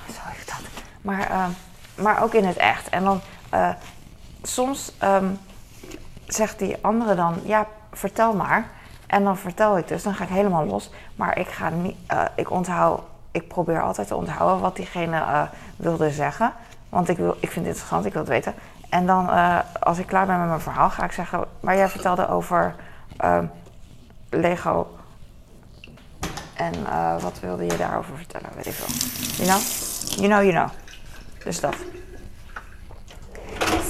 zo 0.06 0.20
is 0.38 0.46
dat. 0.46 0.61
Maar, 1.00 1.50
maar 1.94 2.22
ook 2.22 2.35
in 2.35 2.44
het 2.44 2.56
echt. 2.56 2.88
En 2.88 3.04
dan 3.04 3.20
soms 4.42 4.92
um, 5.02 5.38
zegt 6.26 6.59
die 6.59 6.76
andere 6.80 7.14
dan, 7.14 7.35
ja, 7.44 7.66
vertel 7.92 8.35
maar. 8.35 8.68
En 9.06 9.24
dan 9.24 9.37
vertel 9.37 9.78
ik 9.78 9.88
dus, 9.88 10.02
dan 10.02 10.14
ga 10.14 10.24
ik 10.24 10.30
helemaal 10.30 10.64
los. 10.64 10.90
Maar 11.14 11.38
ik 11.38 11.48
ga 11.48 11.68
niet, 11.68 11.96
uh, 12.12 12.22
ik 12.35 12.50
onthoud, 12.50 13.00
ik 13.30 13.48
probeer 13.48 13.83
altijd 13.83 14.09
te 14.09 14.16
onthouden 14.16 14.61
wat 14.61 14.76
diegene 14.76 15.16
uh, 15.16 15.42
wilde 15.76 16.11
zeggen. 16.11 16.52
Want 16.88 17.09
ik, 17.09 17.16
wil, 17.16 17.30
ik 17.30 17.50
vind 17.50 17.54
het 17.54 17.66
interessant, 17.66 18.04
ik 18.04 18.12
wil 18.12 18.22
het 18.22 18.30
weten. 18.30 18.54
En 18.88 19.06
dan, 19.06 19.30
uh, 19.30 19.59
als 19.80 19.98
ik 19.98 20.06
klaar 20.06 20.26
ben 20.26 20.38
met 20.38 20.48
mijn 20.48 20.61
verhaal, 20.61 20.90
ga 20.90 21.04
ik 21.04 21.12
zeggen... 21.12 21.44
Maar 21.61 21.76
jij 21.76 21.88
vertelde 21.88 22.28
over 22.28 22.74
ehm, 23.16 23.44
Lego. 24.30 24.99
En 26.60 26.74
wat 27.20 27.40
wilde 27.40 27.64
je 27.64 27.76
daarover 27.76 28.16
vertellen, 28.16 28.48
weet 28.54 28.66
ik 28.66 28.74
wel. 28.74 28.88
You 29.36 29.48
know? 29.48 29.60
You 30.16 30.28
know, 30.28 30.42
you 30.42 30.52
know. 30.52 30.68
Dus 31.44 31.60
dat. 31.60 31.74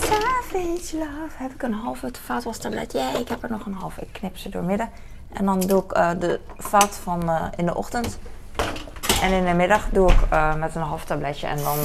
Savage 0.00 0.96
love. 0.98 1.35
Heb 1.35 1.52
ik 1.54 1.62
een 1.62 1.72
halve 1.72 2.11
vaatwastablet? 2.24 2.92
Ja, 2.92 3.16
ik 3.18 3.28
heb 3.28 3.42
er 3.42 3.50
nog 3.50 3.66
een 3.66 3.74
halve. 3.74 4.00
Ik 4.00 4.12
knip 4.12 4.37
ze 4.37 4.48
door 4.48 4.62
midden. 4.62 4.90
En 5.33 5.44
dan 5.44 5.61
doe 5.61 5.85
ik 5.85 5.96
uh, 5.96 6.11
de 6.18 6.40
vaat 6.56 7.00
van 7.02 7.30
uh, 7.30 7.44
in 7.56 7.66
de 7.66 7.74
ochtend. 7.74 8.18
En 9.22 9.33
in 9.33 9.44
de 9.44 9.52
middag 9.52 9.88
doe 9.92 10.11
ik 10.11 10.18
met 10.59 10.74
een 10.74 10.83
half 10.83 11.04
tabletje. 11.04 11.46
En 11.46 11.56
dan, 11.56 11.78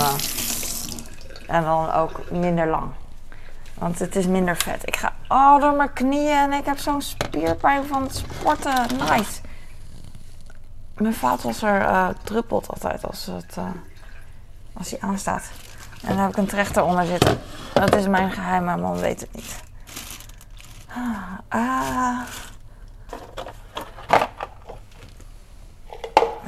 en 1.48 1.64
dan 1.64 1.92
ook 1.92 2.32
minder 2.32 2.68
lang. 2.68 2.92
Want 3.74 4.00
het 4.00 4.16
is 4.16 4.26
minder 4.28 4.58
vet. 4.58 4.88
Ik 4.88 4.96
ga 4.96 5.14
oh, 5.28 5.60
door 5.60 5.74
mijn 5.74 5.94
knieën 5.94 6.38
en 6.38 6.54
ik 6.54 6.66
heb 6.66 6.78
zo'n 6.78 7.02
spierpijn 7.02 7.86
van 7.86 8.04
het 8.04 8.16
sporten. 8.16 8.88
Nice. 8.98 9.42
Mijn 10.98 11.14
vaatwasser 11.14 12.14
druppelt 12.24 12.70
altijd 12.70 13.06
als, 13.06 13.26
het, 13.26 13.58
als 14.74 14.90
hij 14.90 15.00
aanstaat. 15.00 15.52
En 16.02 16.08
dan 16.08 16.18
heb 16.18 16.30
ik 16.30 16.38
een 16.38 16.46
trechter 16.46 16.84
onder 16.84 17.06
zitten. 17.06 17.40
Dat 17.74 17.96
is 17.96 18.08
mijn 18.08 18.32
geheim, 18.32 18.64
maar 18.64 18.80
man 18.80 19.00
weet 19.00 19.20
het 19.20 19.34
niet. 19.34 19.64
Ah. 21.48 22.20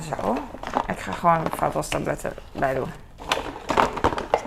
Zo. 0.10 0.36
Ik 0.88 1.00
ga 1.00 1.12
gewoon 1.12 1.46
vaatwastabletten 1.56 2.34
bij 2.52 2.74
doen. 2.74 2.90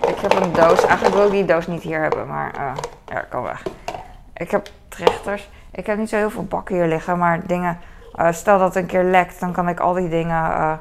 Ik 0.07 0.17
heb 0.17 0.33
een 0.33 0.53
doos. 0.53 0.85
Eigenlijk 0.85 1.15
wil 1.15 1.25
ik 1.25 1.31
die 1.31 1.45
doos 1.45 1.67
niet 1.67 1.81
hier 1.81 2.01
hebben, 2.01 2.27
maar 2.27 2.55
uh, 2.55 2.73
ja, 3.07 3.19
kan 3.19 3.43
weg. 3.43 3.63
Ik 4.33 4.51
heb 4.51 4.69
trechters. 4.87 5.49
Ik 5.71 5.85
heb 5.85 5.97
niet 5.97 6.09
zo 6.09 6.15
heel 6.15 6.29
veel 6.29 6.45
bakken 6.45 6.75
hier 6.75 6.87
liggen, 6.87 7.17
maar 7.17 7.47
dingen. 7.47 7.79
Uh, 8.15 8.31
stel 8.31 8.57
dat 8.57 8.73
het 8.73 8.83
een 8.83 8.89
keer 8.89 9.03
lekt, 9.03 9.39
dan 9.39 9.51
kan 9.51 9.69
ik 9.69 9.79
al 9.79 9.93
die 9.93 10.09
dingen. 10.09 10.51
Uh, 10.51 10.73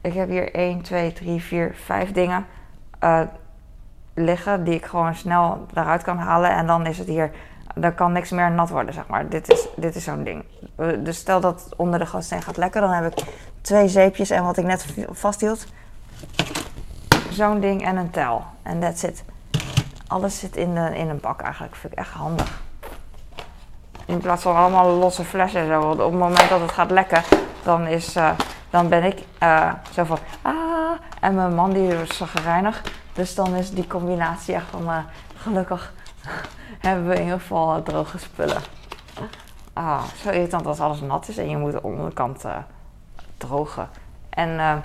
ik 0.00 0.12
heb 0.12 0.28
hier 0.28 0.54
1, 0.54 0.82
2, 0.82 1.12
3, 1.12 1.42
4, 1.42 1.74
5 1.74 2.12
dingen 2.12 2.46
liggen 4.14 4.64
die 4.64 4.74
ik 4.74 4.84
gewoon 4.84 5.14
snel 5.14 5.66
eruit 5.74 6.02
kan 6.02 6.18
halen. 6.18 6.50
En 6.50 6.66
dan 6.66 6.86
is 6.86 6.98
het 6.98 7.08
hier. 7.08 7.30
Dan 7.74 7.94
kan 7.94 8.12
niks 8.12 8.30
meer 8.30 8.50
nat 8.50 8.70
worden, 8.70 8.94
zeg 8.94 9.06
maar. 9.06 9.28
Dit 9.28 9.48
is, 9.48 9.68
dit 9.76 9.94
is 9.94 10.04
zo'n 10.04 10.24
ding. 10.24 10.44
Dus 11.04 11.16
stel 11.16 11.40
dat 11.40 11.64
het 11.64 11.76
onder 11.76 11.98
de 11.98 12.06
gassteen 12.06 12.42
gaat 12.42 12.56
lekken, 12.56 12.80
dan 12.80 12.90
heb 12.90 13.12
ik 13.12 13.24
twee 13.60 13.88
zeepjes 13.88 14.30
en 14.30 14.44
wat 14.44 14.56
ik 14.56 14.64
net 14.64 14.86
vasthield 15.10 15.66
zo'n 17.30 17.60
ding 17.60 17.84
en 17.84 17.96
een 17.96 18.10
tel. 18.10 18.44
En 18.62 18.80
that's 18.80 19.02
it. 19.02 19.24
Alles 20.06 20.38
zit 20.38 20.56
in, 20.56 20.76
in 20.76 21.08
een 21.08 21.20
bak 21.20 21.40
eigenlijk. 21.40 21.76
Vind 21.76 21.92
ik 21.92 21.98
echt 21.98 22.12
handig. 22.12 22.62
In 24.10 24.18
plaats 24.18 24.42
van 24.42 24.56
allemaal 24.56 24.88
losse 24.88 25.24
flessen 25.24 25.60
en 25.60 25.66
zo. 25.66 25.80
Want 25.80 26.00
op 26.00 26.10
het 26.10 26.20
moment 26.20 26.48
dat 26.48 26.60
het 26.60 26.72
gaat 26.72 26.90
lekken, 26.90 27.22
dan, 27.62 27.86
is, 27.86 28.16
uh, 28.16 28.30
dan 28.70 28.88
ben 28.88 29.04
ik 29.04 29.22
uh, 29.42 29.72
zo 29.92 30.04
van. 30.04 30.18
Ah, 30.42 30.92
en 31.20 31.34
mijn 31.34 31.54
man 31.54 31.72
die 31.72 32.00
is 32.00 32.16
zagrijnig. 32.16 32.82
Dus 33.12 33.34
dan 33.34 33.54
is 33.54 33.70
die 33.70 33.86
combinatie 33.86 34.54
echt 34.54 34.66
van. 34.70 34.82
Uh, 34.82 34.98
gelukkig 35.36 35.92
hebben 36.86 37.08
we 37.08 37.14
in 37.14 37.22
ieder 37.22 37.40
geval 37.40 37.82
droge 37.82 38.18
spullen. 38.18 38.62
Ah, 39.72 40.02
zo 40.22 40.30
irritant 40.30 40.66
als 40.66 40.80
alles 40.80 41.00
nat 41.00 41.28
is 41.28 41.36
en 41.36 41.48
je 41.48 41.56
moet 41.56 41.72
de 41.72 41.82
onderkant 41.82 42.44
drogen. 43.38 43.88
En 44.30 44.82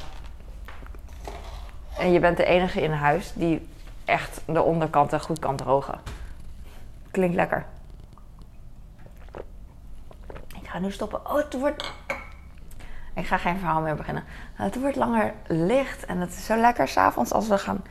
en 1.98 2.12
je 2.12 2.20
bent 2.20 2.38
de 2.38 2.46
enige 2.46 2.82
in 2.82 2.92
huis 2.92 3.32
die 3.34 3.68
echt 4.06 4.42
de 4.46 4.62
onderkant 4.62 5.22
goed 5.22 5.40
kan 5.40 5.56
drogen. 5.56 6.00
Klinkt 7.12 7.36
lekker. 7.36 7.66
Ik 10.56 10.65
nu 10.82 10.92
stoppen. 10.92 11.30
Oh, 11.30 11.36
het 11.36 11.60
wordt. 11.60 11.94
Ik 13.14 13.26
ga 13.26 13.38
geen 13.38 13.58
verhaal 13.58 13.82
meer 13.82 13.96
beginnen. 13.96 14.24
Het 14.54 14.80
wordt 14.80 14.96
langer 14.96 15.34
licht 15.48 16.06
en 16.06 16.20
het 16.20 16.30
is 16.30 16.46
zo 16.46 16.56
lekker 16.56 16.88
s'avonds 16.88 17.32
als 17.32 17.48
we 17.48 17.58
gaan 17.58 17.84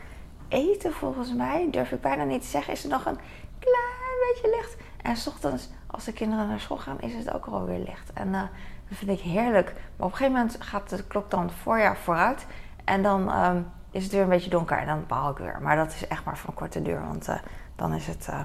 eten. 0.49 0.93
Volgens 0.93 1.35
mij 1.35 1.69
durf 1.71 1.93
ik 1.93 2.01
bijna 2.01 2.25
niet 2.25 2.43
te 2.43 2.49
zeggen. 2.49 2.73
Is 2.73 2.85
er 2.85 2.91
nog 2.91 3.07
een 3.07 3.19
klein 3.59 4.33
beetje 4.33 4.57
licht. 4.57 4.77
En 5.03 5.17
s 5.17 5.27
ochtends, 5.27 5.69
als 5.87 6.05
de 6.05 6.13
kinderen 6.13 6.49
naar 6.49 6.61
school 6.61 6.79
gaan, 6.79 7.01
is 7.01 7.15
het 7.15 7.33
ook 7.33 7.47
alweer 7.47 7.79
licht. 7.79 8.13
En 8.13 8.29
uh, 8.29 8.41
dat 8.89 8.99
vind 8.99 9.11
ik 9.11 9.21
heerlijk. 9.21 9.73
Maar 9.73 10.07
op 10.07 10.13
een 10.13 10.17
gegeven 10.17 10.33
moment 10.33 10.57
gaat 10.59 10.89
de 10.89 11.05
klok 11.05 11.31
dan 11.31 11.51
voorjaar 11.51 11.97
vooruit. 11.97 12.47
En 12.85 13.03
dan. 13.03 13.45
Um, 13.45 13.67
is 13.95 14.03
het 14.03 14.13
weer 14.13 14.23
een 14.23 14.29
beetje 14.29 14.51
donker 14.51 14.79
en 14.79 14.87
dan 14.87 15.05
behaal 15.07 15.31
ik 15.31 15.39
weer. 15.39 15.59
Maar 15.61 15.77
dat 15.77 15.93
is 15.95 16.07
echt 16.07 16.25
maar 16.25 16.39
van 16.39 16.55
korte 16.55 16.83
duur, 16.83 17.01
want 17.01 17.29
uh, 17.29 17.39
dan 17.77 17.95
is 17.95 18.07
het, 18.07 18.27
uh, 18.31 18.41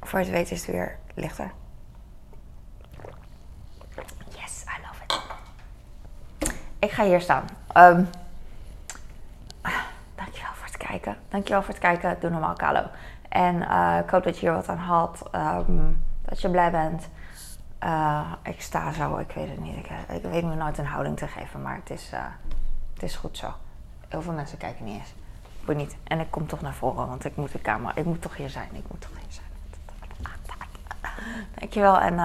voor 0.00 0.18
het 0.18 0.28
weten 0.28 0.52
is 0.52 0.66
het 0.66 0.74
weer 0.74 0.98
lichter. 1.14 1.52
Yes, 4.28 4.64
I 4.64 4.80
love 4.86 5.02
it. 5.06 5.22
Ik 6.84 6.90
ga 6.90 7.04
hier 7.04 7.20
staan. 7.20 7.44
Um, 7.76 8.08
dankjewel 10.14 10.52
voor 10.54 10.66
het 10.66 10.76
kijken. 10.76 11.16
Dankjewel 11.28 11.62
voor 11.62 11.74
het 11.74 11.82
kijken. 11.82 12.16
Doe 12.20 12.30
normaal, 12.30 12.54
Kalo. 12.54 12.82
En 13.28 13.54
uh, 13.54 13.98
ik 14.02 14.10
hoop 14.10 14.24
dat 14.24 14.38
je 14.38 14.46
hier 14.46 14.54
wat 14.54 14.68
aan 14.68 14.78
had. 14.78 15.30
Um, 15.34 16.02
dat 16.24 16.40
je 16.40 16.50
blij 16.50 16.70
bent. 16.70 17.08
ik 18.42 18.62
sta 18.62 18.92
zo, 18.92 19.16
ik 19.16 19.30
weet 19.30 19.48
het 19.48 19.60
niet. 19.60 19.76
Ik, 19.76 19.90
ik 20.08 20.22
weet 20.22 20.44
me 20.44 20.54
nooit 20.54 20.78
een 20.78 20.86
houding 20.86 21.16
te 21.16 21.26
geven, 21.26 21.62
maar 21.62 21.74
het 21.74 21.90
is, 21.90 22.10
het 22.94 23.02
is 23.02 23.16
goed 23.16 23.38
zo. 23.38 23.52
Heel 24.08 24.22
veel 24.22 24.32
mensen 24.32 24.58
kijken 24.58 24.84
niet 24.84 24.98
eens. 24.98 25.14
Niet. 25.76 25.96
En 26.04 26.20
ik 26.20 26.30
kom 26.30 26.46
toch 26.46 26.60
naar 26.60 26.74
voren, 26.74 27.08
want 27.08 27.24
ik 27.24 27.36
moet 27.36 27.52
de 27.52 27.60
camera. 27.60 27.94
Ik 27.94 28.04
moet 28.04 28.22
toch 28.22 28.36
hier 28.36 28.50
zijn. 28.50 28.68
Ik 28.72 28.84
moet 28.88 29.00
toch 29.00 29.10
hier 29.10 29.32
zijn. 29.32 29.46
Dankjewel 31.58 32.00
en 32.00 32.20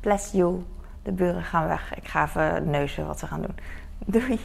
bless 0.00 0.32
you. 0.32 0.64
De 1.02 1.12
buren 1.12 1.42
gaan 1.42 1.68
weg. 1.68 1.94
Ik 1.94 2.08
ga 2.08 2.24
even 2.24 2.70
neuzen 2.70 3.06
wat 3.06 3.18
ze 3.18 3.26
gaan 3.26 3.42
doen. 3.42 3.56
Doei. 3.98 4.40